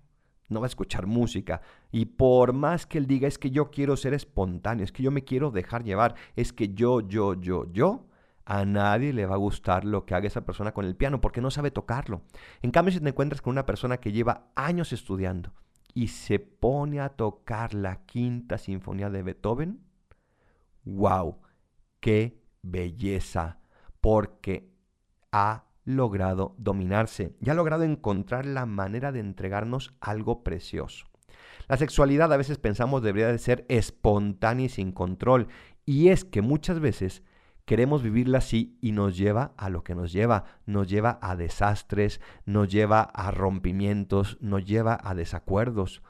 no 0.49 0.61
va 0.61 0.67
a 0.67 0.69
escuchar 0.69 1.07
música. 1.07 1.61
Y 1.91 2.07
por 2.07 2.55
más 2.55 2.87
que 2.87 2.97
él 2.97 3.07
diga, 3.07 3.29
es 3.29 3.39
que 3.39 3.51
yo 3.51 3.71
quiero 3.71 3.97
ser 3.97 4.15
espontáneo, 4.15 4.85
es 4.85 4.93
que 4.93 5.03
yo 5.03 5.11
me 5.11 5.25
quiero 5.25 5.51
dejar 5.51 5.85
llevar, 5.85 6.15
es 6.37 6.55
que 6.55 6.75
yo, 6.75 7.01
yo, 7.01 7.35
yo, 7.35 7.71
yo, 7.71 8.07
a 8.45 8.65
nadie 8.65 9.13
le 9.13 9.27
va 9.27 9.35
a 9.35 9.39
gustar 9.39 9.85
lo 9.85 10.07
que 10.07 10.15
haga 10.15 10.27
esa 10.27 10.47
persona 10.47 10.73
con 10.73 10.87
el 10.87 10.97
piano 10.97 11.21
porque 11.21 11.43
no 11.43 11.51
sabe 11.51 11.71
tocarlo. 11.71 12.23
En 12.63 12.71
cambio, 12.71 12.93
si 12.93 13.01
te 13.01 13.09
encuentras 13.09 13.43
con 13.43 13.51
una 13.51 13.67
persona 13.67 13.99
que 13.99 14.13
lleva 14.13 14.49
años 14.55 14.95
estudiando 14.95 15.53
y 15.95 16.09
se 16.09 16.39
pone 16.39 17.01
a 17.01 17.11
tocar 17.11 17.75
la 17.75 18.05
quinta 18.07 18.59
sinfonía 18.59 19.11
de 19.11 19.23
Beethoven, 19.23 19.81
wow, 20.85 21.39
qué 22.01 22.41
belleza, 22.63 23.59
porque 24.01 24.71
ha 25.33 25.65
logrado 25.85 26.55
dominarse 26.59 27.35
y 27.41 27.51
ha 27.51 27.55
logrado 27.55 27.83
encontrar 27.83 28.47
la 28.47 28.67
manera 28.67 29.11
de 29.11 29.21
entregarnos 29.21 29.95
algo 30.01 30.45
precioso. 30.45 31.07
La 31.67 31.77
sexualidad 31.77 32.33
a 32.33 32.37
veces 32.37 32.59
pensamos 32.59 33.03
debería 33.03 33.29
de 33.29 33.39
ser 33.39 33.67
espontánea 33.69 34.67
y 34.67 34.69
sin 34.69 34.93
control, 34.93 35.49
y 35.85 36.09
es 36.09 36.25
que 36.25 36.43
muchas 36.43 36.81
veces 36.81 37.23
queremos 37.69 38.03
vivirla 38.03 38.39
así 38.39 38.79
y 38.81 38.93
nos 38.93 39.19
lleva 39.19 39.53
a 39.59 39.69
lo 39.69 39.85
que 39.85 39.95
nos 39.95 40.11
lleva, 40.11 40.45
nos 40.65 40.89
lleva 40.89 41.19
a 41.21 41.37
desastres, 41.37 42.19
nos 42.47 42.71
lleva 42.71 43.03
a 43.03 43.31
rompimientos, 43.31 44.39
nos 44.41 44.65
lleva 44.65 44.99
a 45.03 45.15
desacuerdos. 45.15 46.03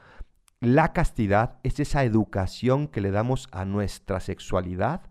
La 0.61 0.93
castidad 0.93 1.59
es 1.63 1.81
esa 1.81 2.05
educación 2.05 2.87
que 2.87 3.01
le 3.01 3.11
damos 3.11 3.49
a 3.51 3.65
nuestra 3.65 4.21
sexualidad 4.21 5.01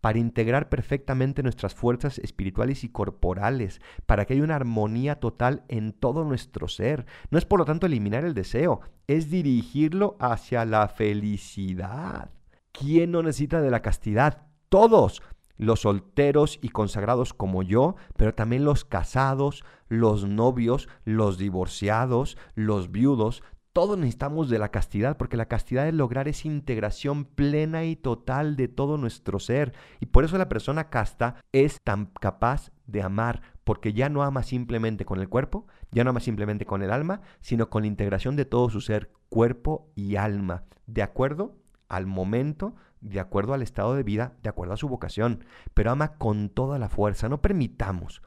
para 0.00 0.20
integrar 0.20 0.68
perfectamente 0.68 1.42
nuestras 1.42 1.74
fuerzas 1.74 2.20
espirituales 2.20 2.84
y 2.84 2.88
corporales, 2.88 3.80
para 4.06 4.26
que 4.26 4.34
haya 4.34 4.44
una 4.44 4.54
armonía 4.54 5.18
total 5.18 5.64
en 5.66 5.92
todo 5.92 6.22
nuestro 6.22 6.68
ser. 6.68 7.04
No 7.30 7.38
es 7.38 7.44
por 7.44 7.58
lo 7.58 7.64
tanto 7.64 7.86
eliminar 7.86 8.24
el 8.24 8.32
deseo, 8.34 8.80
es 9.08 9.28
dirigirlo 9.28 10.16
hacia 10.20 10.64
la 10.64 10.86
felicidad. 10.86 12.30
¿Quién 12.70 13.10
no 13.10 13.24
necesita 13.24 13.60
de 13.60 13.72
la 13.72 13.82
castidad? 13.82 14.46
Todos, 14.68 15.22
los 15.56 15.80
solteros 15.80 16.58
y 16.62 16.68
consagrados 16.70 17.34
como 17.34 17.62
yo, 17.62 17.96
pero 18.16 18.34
también 18.34 18.64
los 18.64 18.84
casados, 18.84 19.64
los 19.88 20.26
novios, 20.26 20.88
los 21.04 21.38
divorciados, 21.38 22.36
los 22.54 22.90
viudos, 22.90 23.42
todos 23.76 23.98
necesitamos 23.98 24.48
de 24.48 24.58
la 24.58 24.70
castidad, 24.70 25.18
porque 25.18 25.36
la 25.36 25.48
castidad 25.48 25.86
es 25.86 25.92
lograr 25.92 26.28
esa 26.28 26.48
integración 26.48 27.26
plena 27.26 27.84
y 27.84 27.94
total 27.94 28.56
de 28.56 28.68
todo 28.68 28.96
nuestro 28.96 29.38
ser. 29.38 29.74
Y 30.00 30.06
por 30.06 30.24
eso 30.24 30.38
la 30.38 30.48
persona 30.48 30.88
casta 30.88 31.36
es 31.52 31.76
tan 31.84 32.06
capaz 32.06 32.72
de 32.86 33.02
amar, 33.02 33.42
porque 33.64 33.92
ya 33.92 34.08
no 34.08 34.22
ama 34.22 34.44
simplemente 34.44 35.04
con 35.04 35.20
el 35.20 35.28
cuerpo, 35.28 35.66
ya 35.90 36.04
no 36.04 36.10
ama 36.10 36.20
simplemente 36.20 36.64
con 36.64 36.82
el 36.82 36.90
alma, 36.90 37.20
sino 37.42 37.68
con 37.68 37.82
la 37.82 37.88
integración 37.88 38.34
de 38.34 38.46
todo 38.46 38.70
su 38.70 38.80
ser, 38.80 39.10
cuerpo 39.28 39.92
y 39.94 40.16
alma, 40.16 40.64
de 40.86 41.02
acuerdo 41.02 41.54
al 41.90 42.06
momento, 42.06 42.76
de 43.08 43.20
acuerdo 43.20 43.54
al 43.54 43.62
estado 43.62 43.94
de 43.94 44.02
vida, 44.02 44.34
de 44.42 44.48
acuerdo 44.48 44.74
a 44.74 44.76
su 44.76 44.88
vocación, 44.88 45.44
pero 45.74 45.90
ama 45.90 46.16
con 46.18 46.48
toda 46.48 46.78
la 46.78 46.88
fuerza. 46.88 47.28
No 47.28 47.40
permitamos 47.40 48.22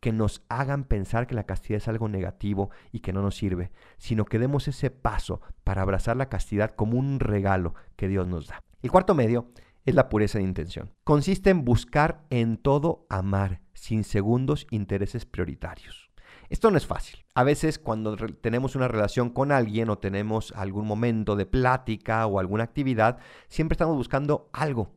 que 0.00 0.12
nos 0.12 0.42
hagan 0.48 0.84
pensar 0.84 1.26
que 1.26 1.34
la 1.34 1.44
castidad 1.44 1.76
es 1.76 1.88
algo 1.88 2.08
negativo 2.08 2.70
y 2.90 3.00
que 3.00 3.12
no 3.12 3.22
nos 3.22 3.36
sirve, 3.36 3.70
sino 3.98 4.24
que 4.24 4.38
demos 4.38 4.66
ese 4.66 4.90
paso 4.90 5.40
para 5.62 5.82
abrazar 5.82 6.16
la 6.16 6.28
castidad 6.28 6.70
como 6.70 6.98
un 6.98 7.20
regalo 7.20 7.74
que 7.96 8.08
Dios 8.08 8.26
nos 8.26 8.48
da. 8.48 8.62
El 8.82 8.90
cuarto 8.90 9.14
medio 9.14 9.50
es 9.84 9.94
la 9.94 10.08
pureza 10.08 10.38
de 10.38 10.44
intención. 10.44 10.94
Consiste 11.04 11.50
en 11.50 11.64
buscar 11.64 12.24
en 12.30 12.56
todo 12.56 13.06
amar, 13.10 13.60
sin 13.74 14.04
segundos 14.04 14.66
intereses 14.70 15.26
prioritarios. 15.26 16.10
Esto 16.48 16.70
no 16.70 16.76
es 16.76 16.86
fácil. 16.86 17.24
A 17.40 17.42
veces 17.42 17.78
cuando 17.78 18.18
tenemos 18.42 18.76
una 18.76 18.86
relación 18.86 19.30
con 19.30 19.50
alguien 19.50 19.88
o 19.88 19.96
tenemos 19.96 20.52
algún 20.54 20.86
momento 20.86 21.36
de 21.36 21.46
plática 21.46 22.26
o 22.26 22.38
alguna 22.38 22.64
actividad, 22.64 23.16
siempre 23.48 23.72
estamos 23.72 23.96
buscando 23.96 24.50
algo, 24.52 24.90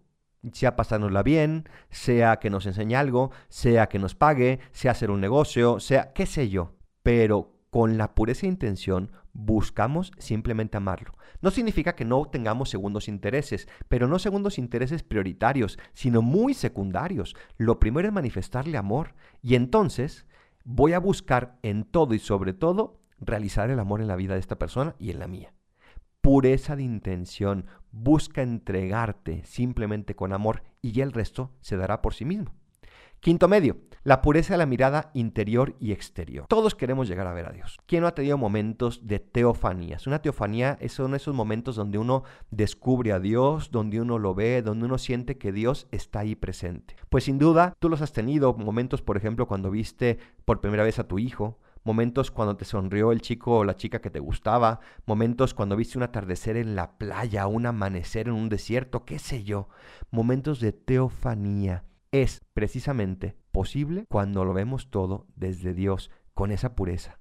sea 0.51 0.75
pasárnosla 0.75 1.23
bien, 1.23 1.69
sea 1.89 2.39
que 2.39 2.49
nos 2.49 2.65
enseñe 2.65 2.95
algo, 2.95 3.31
sea 3.47 3.87
que 3.87 3.97
nos 3.97 4.13
pague, 4.13 4.59
sea 4.73 4.91
hacer 4.91 5.09
un 5.09 5.21
negocio, 5.21 5.79
sea 5.79 6.11
qué 6.11 6.25
sé 6.25 6.49
yo. 6.49 6.73
Pero 7.01 7.53
con 7.69 7.97
la 7.97 8.13
pureza 8.13 8.41
de 8.41 8.47
intención 8.47 9.13
buscamos 9.31 10.11
simplemente 10.17 10.75
amarlo. 10.75 11.13
No 11.39 11.49
significa 11.49 11.95
que 11.95 12.03
no 12.03 12.25
tengamos 12.25 12.69
segundos 12.69 13.07
intereses, 13.07 13.69
pero 13.87 14.09
no 14.09 14.19
segundos 14.19 14.57
intereses 14.57 15.01
prioritarios, 15.01 15.79
sino 15.93 16.21
muy 16.21 16.55
secundarios. 16.55 17.37
Lo 17.55 17.79
primero 17.79 18.09
es 18.09 18.13
manifestarle 18.13 18.77
amor 18.77 19.15
y 19.41 19.55
entonces 19.55 20.25
voy 20.63 20.93
a 20.93 20.99
buscar 20.99 21.57
en 21.61 21.83
todo 21.83 22.13
y 22.13 22.19
sobre 22.19 22.53
todo 22.53 22.99
realizar 23.19 23.69
el 23.69 23.79
amor 23.79 24.01
en 24.01 24.07
la 24.07 24.15
vida 24.15 24.33
de 24.33 24.39
esta 24.39 24.59
persona 24.59 24.95
y 24.99 25.11
en 25.11 25.19
la 25.19 25.27
mía 25.27 25.53
pureza 26.23 26.77
de 26.77 26.83
intención, 26.83 27.65
busca 27.91 28.41
entregarte 28.41 29.43
simplemente 29.43 30.15
con 30.15 30.31
amor 30.31 30.63
y 30.81 31.01
el 31.01 31.11
resto 31.11 31.51
se 31.59 31.75
dará 31.75 32.01
por 32.01 32.13
sí 32.13 32.23
mismo. 32.23 32.55
Quinto 33.23 33.47
medio, 33.47 33.77
la 34.03 34.21
pureza 34.21 34.53
de 34.53 34.57
la 34.57 34.65
mirada 34.65 35.09
interior 35.13 35.77
y 35.79 35.93
exterior. 35.93 36.45
Todos 36.49 36.75
queremos 36.75 37.07
llegar 37.07 37.25
a 37.25 37.31
ver 37.31 37.45
a 37.45 37.53
Dios. 37.53 37.77
¿Quién 37.85 38.01
no 38.01 38.07
ha 38.07 38.15
tenido 38.15 38.37
momentos 38.37 39.07
de 39.07 39.19
teofanías? 39.19 40.07
Una 40.07 40.21
teofanía 40.21 40.77
son 40.89 41.15
esos 41.15 41.33
momentos 41.33 41.77
donde 41.77 41.97
uno 41.97 42.23
descubre 42.51 43.13
a 43.13 43.21
Dios, 43.21 43.71
donde 43.71 44.01
uno 44.01 44.19
lo 44.19 44.35
ve, 44.35 44.61
donde 44.61 44.87
uno 44.87 44.97
siente 44.97 45.37
que 45.37 45.53
Dios 45.53 45.87
está 45.91 46.19
ahí 46.19 46.35
presente. 46.35 46.97
Pues 47.07 47.23
sin 47.23 47.39
duda, 47.39 47.77
tú 47.79 47.87
los 47.87 48.01
has 48.01 48.11
tenido, 48.11 48.55
momentos, 48.55 49.01
por 49.01 49.15
ejemplo, 49.15 49.47
cuando 49.47 49.71
viste 49.71 50.17
por 50.43 50.59
primera 50.59 50.83
vez 50.83 50.99
a 50.99 51.07
tu 51.07 51.17
hijo, 51.17 51.61
momentos 51.85 52.29
cuando 52.29 52.57
te 52.57 52.65
sonrió 52.65 53.13
el 53.13 53.21
chico 53.21 53.59
o 53.59 53.63
la 53.63 53.77
chica 53.77 54.01
que 54.01 54.09
te 54.09 54.19
gustaba, 54.19 54.81
momentos 55.05 55.53
cuando 55.53 55.77
viste 55.77 55.97
un 55.97 56.03
atardecer 56.03 56.57
en 56.57 56.75
la 56.75 56.97
playa, 56.97 57.47
un 57.47 57.67
amanecer 57.67 58.27
en 58.27 58.33
un 58.33 58.49
desierto, 58.49 59.05
qué 59.05 59.17
sé 59.17 59.45
yo, 59.45 59.69
momentos 60.11 60.59
de 60.59 60.73
teofanía. 60.73 61.85
Es 62.13 62.41
precisamente 62.53 63.35
posible 63.51 64.05
cuando 64.07 64.45
lo 64.45 64.53
vemos 64.53 64.91
todo 64.91 65.25
desde 65.35 65.73
Dios, 65.73 66.11
con 66.35 66.51
esa 66.51 66.75
pureza. 66.75 67.17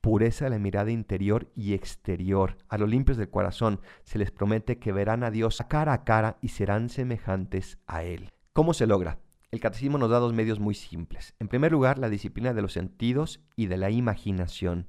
Pureza 0.00 0.44
de 0.44 0.52
la 0.52 0.60
mirada 0.60 0.92
interior 0.92 1.50
y 1.56 1.74
exterior. 1.74 2.56
A 2.68 2.78
los 2.78 2.88
limpios 2.88 3.18
del 3.18 3.28
corazón 3.28 3.80
se 4.04 4.20
les 4.20 4.30
promete 4.30 4.78
que 4.78 4.92
verán 4.92 5.24
a 5.24 5.32
Dios 5.32 5.60
cara 5.68 5.92
a 5.92 6.04
cara 6.04 6.38
y 6.40 6.50
serán 6.50 6.90
semejantes 6.90 7.78
a 7.88 8.04
Él. 8.04 8.30
¿Cómo 8.52 8.72
se 8.72 8.86
logra? 8.86 9.18
El 9.50 9.58
catecismo 9.58 9.98
nos 9.98 10.10
da 10.10 10.20
dos 10.20 10.32
medios 10.32 10.60
muy 10.60 10.76
simples. 10.76 11.34
En 11.40 11.48
primer 11.48 11.72
lugar, 11.72 11.98
la 11.98 12.08
disciplina 12.08 12.54
de 12.54 12.62
los 12.62 12.72
sentidos 12.72 13.40
y 13.56 13.66
de 13.66 13.78
la 13.78 13.90
imaginación. 13.90 14.86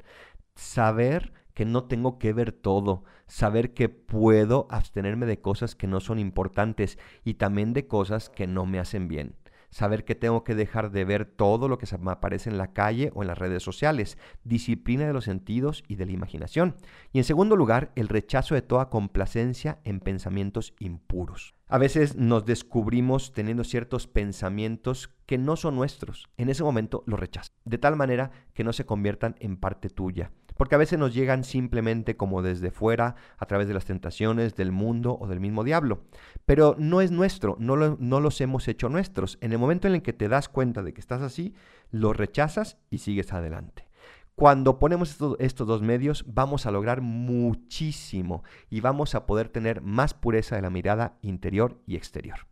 Saber 0.54 1.34
que 1.56 1.65
no 1.65 1.86
tengo 1.86 2.20
que 2.20 2.32
ver 2.32 2.52
todo, 2.52 3.06
saber 3.26 3.74
que 3.74 3.89
puedo 3.89 4.67
abstenerme 4.70 5.26
de 5.26 5.41
cosas 5.41 5.74
que 5.74 5.88
no 5.88 6.00
son 6.00 6.20
importantes 6.20 7.00
y 7.24 7.34
también 7.34 7.74
de 7.74 7.88
cosas 7.88 8.30
que 8.30 8.46
no 8.46 8.67
me 8.67 8.78
hacen 8.78 9.08
bien 9.08 9.34
saber 9.69 10.06
que 10.06 10.15
tengo 10.15 10.43
que 10.43 10.56
dejar 10.56 10.91
de 10.91 11.06
ver 11.06 11.25
todo 11.25 11.67
lo 11.67 11.77
que 11.77 11.88
me 11.97 12.12
aparece 12.12 12.49
en 12.49 12.58
la 12.58 12.73
calle 12.73 13.12
o 13.13 13.21
en 13.21 13.27
las 13.27 13.38
redes 13.38 13.63
sociales, 13.63 14.17
disciplina 14.43 15.06
de 15.06 15.13
los 15.13 15.25
sentidos 15.25 15.84
y 15.88 15.95
de 15.95 16.06
la 16.06 16.12
imaginación. 16.12 16.75
Y 17.12 17.19
en 17.19 17.23
segundo 17.23 17.56
lugar, 17.56 17.91
el 17.95 18.08
rechazo 18.08 18.56
de 18.56 18.62
toda 18.62 18.89
complacencia 18.89 19.80
en 19.84 19.99
pensamientos 19.99 20.73
impuros. 20.80 21.53
A 21.67 21.77
veces 21.77 22.15
nos 22.15 22.45
descubrimos 22.45 23.34
teniendo 23.34 23.63
ciertos 23.63 24.08
pensamientos 24.08 25.10
que 25.25 25.38
no 25.38 25.58
son 25.58 25.75
nuestros. 25.75 26.30
En 26.38 26.49
ese 26.49 26.63
momento 26.63 27.03
los 27.06 27.19
rechazas, 27.19 27.53
de 27.65 27.77
tal 27.77 27.97
manera 27.97 28.32
que 28.53 28.63
no 28.63 28.71
se 28.71 28.86
conviertan 28.86 29.36
en 29.39 29.58
parte 29.58 29.89
tuya 29.89 30.32
porque 30.58 30.76
a 30.76 30.78
veces 30.78 31.00
nos 31.00 31.13
llegan 31.13 31.43
simplemente 31.43 32.17
como 32.17 32.41
desde 32.41 32.72
fuera, 32.72 33.15
a 33.38 33.46
través 33.46 33.67
de 33.67 33.74
las 33.74 33.86
tentaciones 33.86 34.56
del 34.56 34.72
mundo 34.72 35.17
o 35.20 35.28
del 35.28 35.39
mismo 35.39 35.63
diablo. 35.63 36.02
Pero 36.46 36.76
no 36.78 37.02
es 37.02 37.12
nuestro, 37.12 37.56
no, 37.60 37.76
no 37.76 38.20
los 38.20 38.41
hemos 38.41 38.67
hecho 38.67 38.89
nuestros. 38.89 39.38
En 39.41 39.52
el 39.52 39.60
momento 39.60 39.88
en 39.88 39.96
el 39.96 40.02
que 40.02 40.13
te 40.13 40.30
das 40.30 40.50
cuenta 40.50 40.84
de 40.84 40.93
que 40.93 41.02
estás 41.02 41.22
así, 41.22 41.54
los 41.91 42.15
rechazas 42.15 42.78
y 42.89 43.00
sigues 43.00 43.34
adelante. 43.34 43.88
Cuando 44.36 44.78
ponemos 44.78 45.17
estos 45.39 45.67
dos 45.67 45.82
medios 45.82 46.24
vamos 46.28 46.67
a 46.67 46.72
lograr 46.72 47.02
muchísimo 47.02 48.43
y 48.70 48.82
vamos 48.82 49.15
a 49.15 49.26
poder 49.26 49.50
tener 49.50 49.82
más 49.82 50.13
pureza 50.13 50.56
de 50.56 50.62
la 50.62 50.70
mirada 50.70 51.17
interior 51.24 51.82
y 51.88 51.96
exterior. 51.96 52.46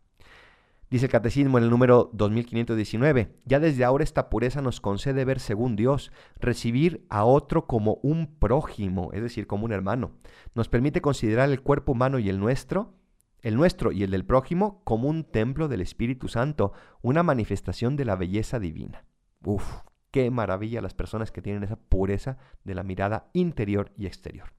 Dice 0.88 1.06
el 1.06 1.10
Catecismo 1.10 1.58
en 1.58 1.64
el 1.64 1.70
número 1.70 2.10
2519, 2.12 3.34
ya 3.44 3.58
desde 3.58 3.84
ahora 3.84 4.04
esta 4.04 4.30
pureza 4.30 4.62
nos 4.62 4.80
concede 4.80 5.24
ver 5.24 5.40
según 5.40 5.74
Dios, 5.74 6.12
recibir 6.38 7.04
a 7.08 7.24
otro 7.24 7.66
como 7.66 7.98
un 8.02 8.36
prójimo, 8.38 9.10
es 9.12 9.20
decir, 9.20 9.48
como 9.48 9.64
un 9.64 9.72
hermano. 9.72 10.12
Nos 10.54 10.68
permite 10.68 11.00
considerar 11.00 11.50
el 11.50 11.60
cuerpo 11.60 11.92
humano 11.92 12.20
y 12.20 12.28
el 12.28 12.38
nuestro, 12.38 12.94
el 13.42 13.56
nuestro 13.56 13.90
y 13.90 14.04
el 14.04 14.12
del 14.12 14.24
prójimo, 14.24 14.80
como 14.84 15.08
un 15.08 15.24
templo 15.24 15.66
del 15.66 15.80
Espíritu 15.80 16.28
Santo, 16.28 16.72
una 17.02 17.24
manifestación 17.24 17.96
de 17.96 18.04
la 18.04 18.14
belleza 18.14 18.60
divina. 18.60 19.04
Uf, 19.44 19.64
qué 20.12 20.30
maravilla 20.30 20.82
las 20.82 20.94
personas 20.94 21.32
que 21.32 21.42
tienen 21.42 21.64
esa 21.64 21.76
pureza 21.76 22.38
de 22.62 22.76
la 22.76 22.84
mirada 22.84 23.28
interior 23.32 23.90
y 23.96 24.06
exterior. 24.06 24.52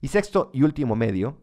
Y 0.00 0.08
sexto 0.08 0.50
y 0.54 0.62
último 0.62 0.96
medio, 0.96 1.40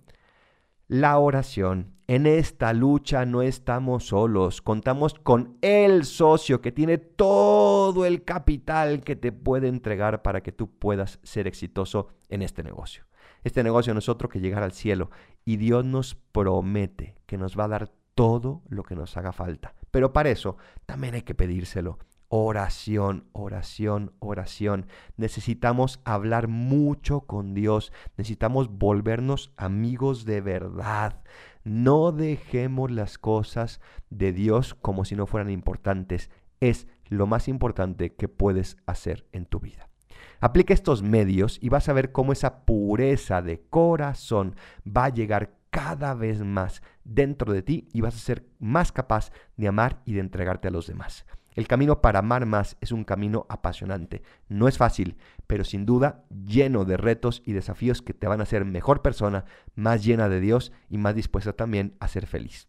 la 0.91 1.17
oración. 1.19 1.93
En 2.07 2.25
esta 2.25 2.73
lucha 2.73 3.25
no 3.25 3.41
estamos 3.41 4.07
solos, 4.07 4.61
contamos 4.61 5.13
con 5.13 5.57
el 5.61 6.03
socio 6.03 6.59
que 6.59 6.73
tiene 6.73 6.97
todo 6.97 8.05
el 8.05 8.25
capital 8.25 8.99
que 8.99 9.15
te 9.15 9.31
puede 9.31 9.69
entregar 9.69 10.21
para 10.21 10.43
que 10.43 10.51
tú 10.51 10.69
puedas 10.69 11.21
ser 11.23 11.47
exitoso 11.47 12.09
en 12.27 12.41
este 12.41 12.61
negocio. 12.61 13.05
Este 13.45 13.63
negocio 13.63 13.93
no 13.93 13.99
es 13.99 14.09
otro 14.09 14.27
que 14.27 14.41
llegar 14.41 14.63
al 14.63 14.73
cielo 14.73 15.11
y 15.45 15.55
Dios 15.55 15.85
nos 15.85 16.15
promete 16.15 17.15
que 17.25 17.37
nos 17.37 17.57
va 17.57 17.63
a 17.63 17.69
dar 17.69 17.91
todo 18.13 18.61
lo 18.67 18.83
que 18.83 18.97
nos 18.97 19.15
haga 19.15 19.31
falta. 19.31 19.73
Pero 19.91 20.11
para 20.11 20.29
eso 20.29 20.57
también 20.85 21.13
hay 21.13 21.21
que 21.21 21.35
pedírselo. 21.35 21.99
Oración, 22.33 23.25
oración, 23.33 24.13
oración. 24.19 24.85
Necesitamos 25.17 25.99
hablar 26.05 26.47
mucho 26.47 27.27
con 27.27 27.53
Dios. 27.53 27.91
Necesitamos 28.15 28.69
volvernos 28.69 29.51
amigos 29.57 30.23
de 30.23 30.39
verdad. 30.39 31.23
No 31.65 32.13
dejemos 32.13 32.89
las 32.89 33.17
cosas 33.17 33.81
de 34.09 34.31
Dios 34.31 34.75
como 34.75 35.03
si 35.03 35.17
no 35.17 35.27
fueran 35.27 35.49
importantes. 35.49 36.29
Es 36.61 36.87
lo 37.09 37.27
más 37.27 37.49
importante 37.49 38.15
que 38.15 38.29
puedes 38.29 38.77
hacer 38.85 39.27
en 39.33 39.45
tu 39.45 39.59
vida. 39.59 39.89
Aplica 40.39 40.73
estos 40.73 41.03
medios 41.03 41.59
y 41.61 41.67
vas 41.67 41.89
a 41.89 41.93
ver 41.93 42.13
cómo 42.13 42.31
esa 42.31 42.63
pureza 42.63 43.41
de 43.41 43.59
corazón 43.69 44.55
va 44.87 45.03
a 45.03 45.13
llegar 45.13 45.57
cada 45.69 46.13
vez 46.13 46.45
más 46.45 46.81
dentro 47.03 47.51
de 47.51 47.61
ti 47.61 47.89
y 47.91 47.99
vas 47.99 48.15
a 48.15 48.19
ser 48.19 48.47
más 48.57 48.93
capaz 48.93 49.33
de 49.57 49.67
amar 49.67 50.01
y 50.05 50.13
de 50.13 50.21
entregarte 50.21 50.69
a 50.69 50.71
los 50.71 50.87
demás. 50.87 51.25
El 51.55 51.67
camino 51.67 52.01
para 52.01 52.19
amar 52.19 52.45
más 52.45 52.77
es 52.81 52.91
un 52.91 53.03
camino 53.03 53.45
apasionante. 53.49 54.21
No 54.47 54.67
es 54.67 54.77
fácil, 54.77 55.17
pero 55.47 55.63
sin 55.63 55.85
duda 55.85 56.23
lleno 56.29 56.85
de 56.85 56.97
retos 56.97 57.41
y 57.45 57.53
desafíos 57.53 58.01
que 58.01 58.13
te 58.13 58.27
van 58.27 58.39
a 58.39 58.43
hacer 58.43 58.65
mejor 58.65 59.01
persona, 59.01 59.45
más 59.75 60.03
llena 60.03 60.29
de 60.29 60.39
Dios 60.39 60.71
y 60.89 60.97
más 60.97 61.15
dispuesta 61.15 61.53
también 61.53 61.95
a 61.99 62.07
ser 62.07 62.25
feliz. 62.25 62.67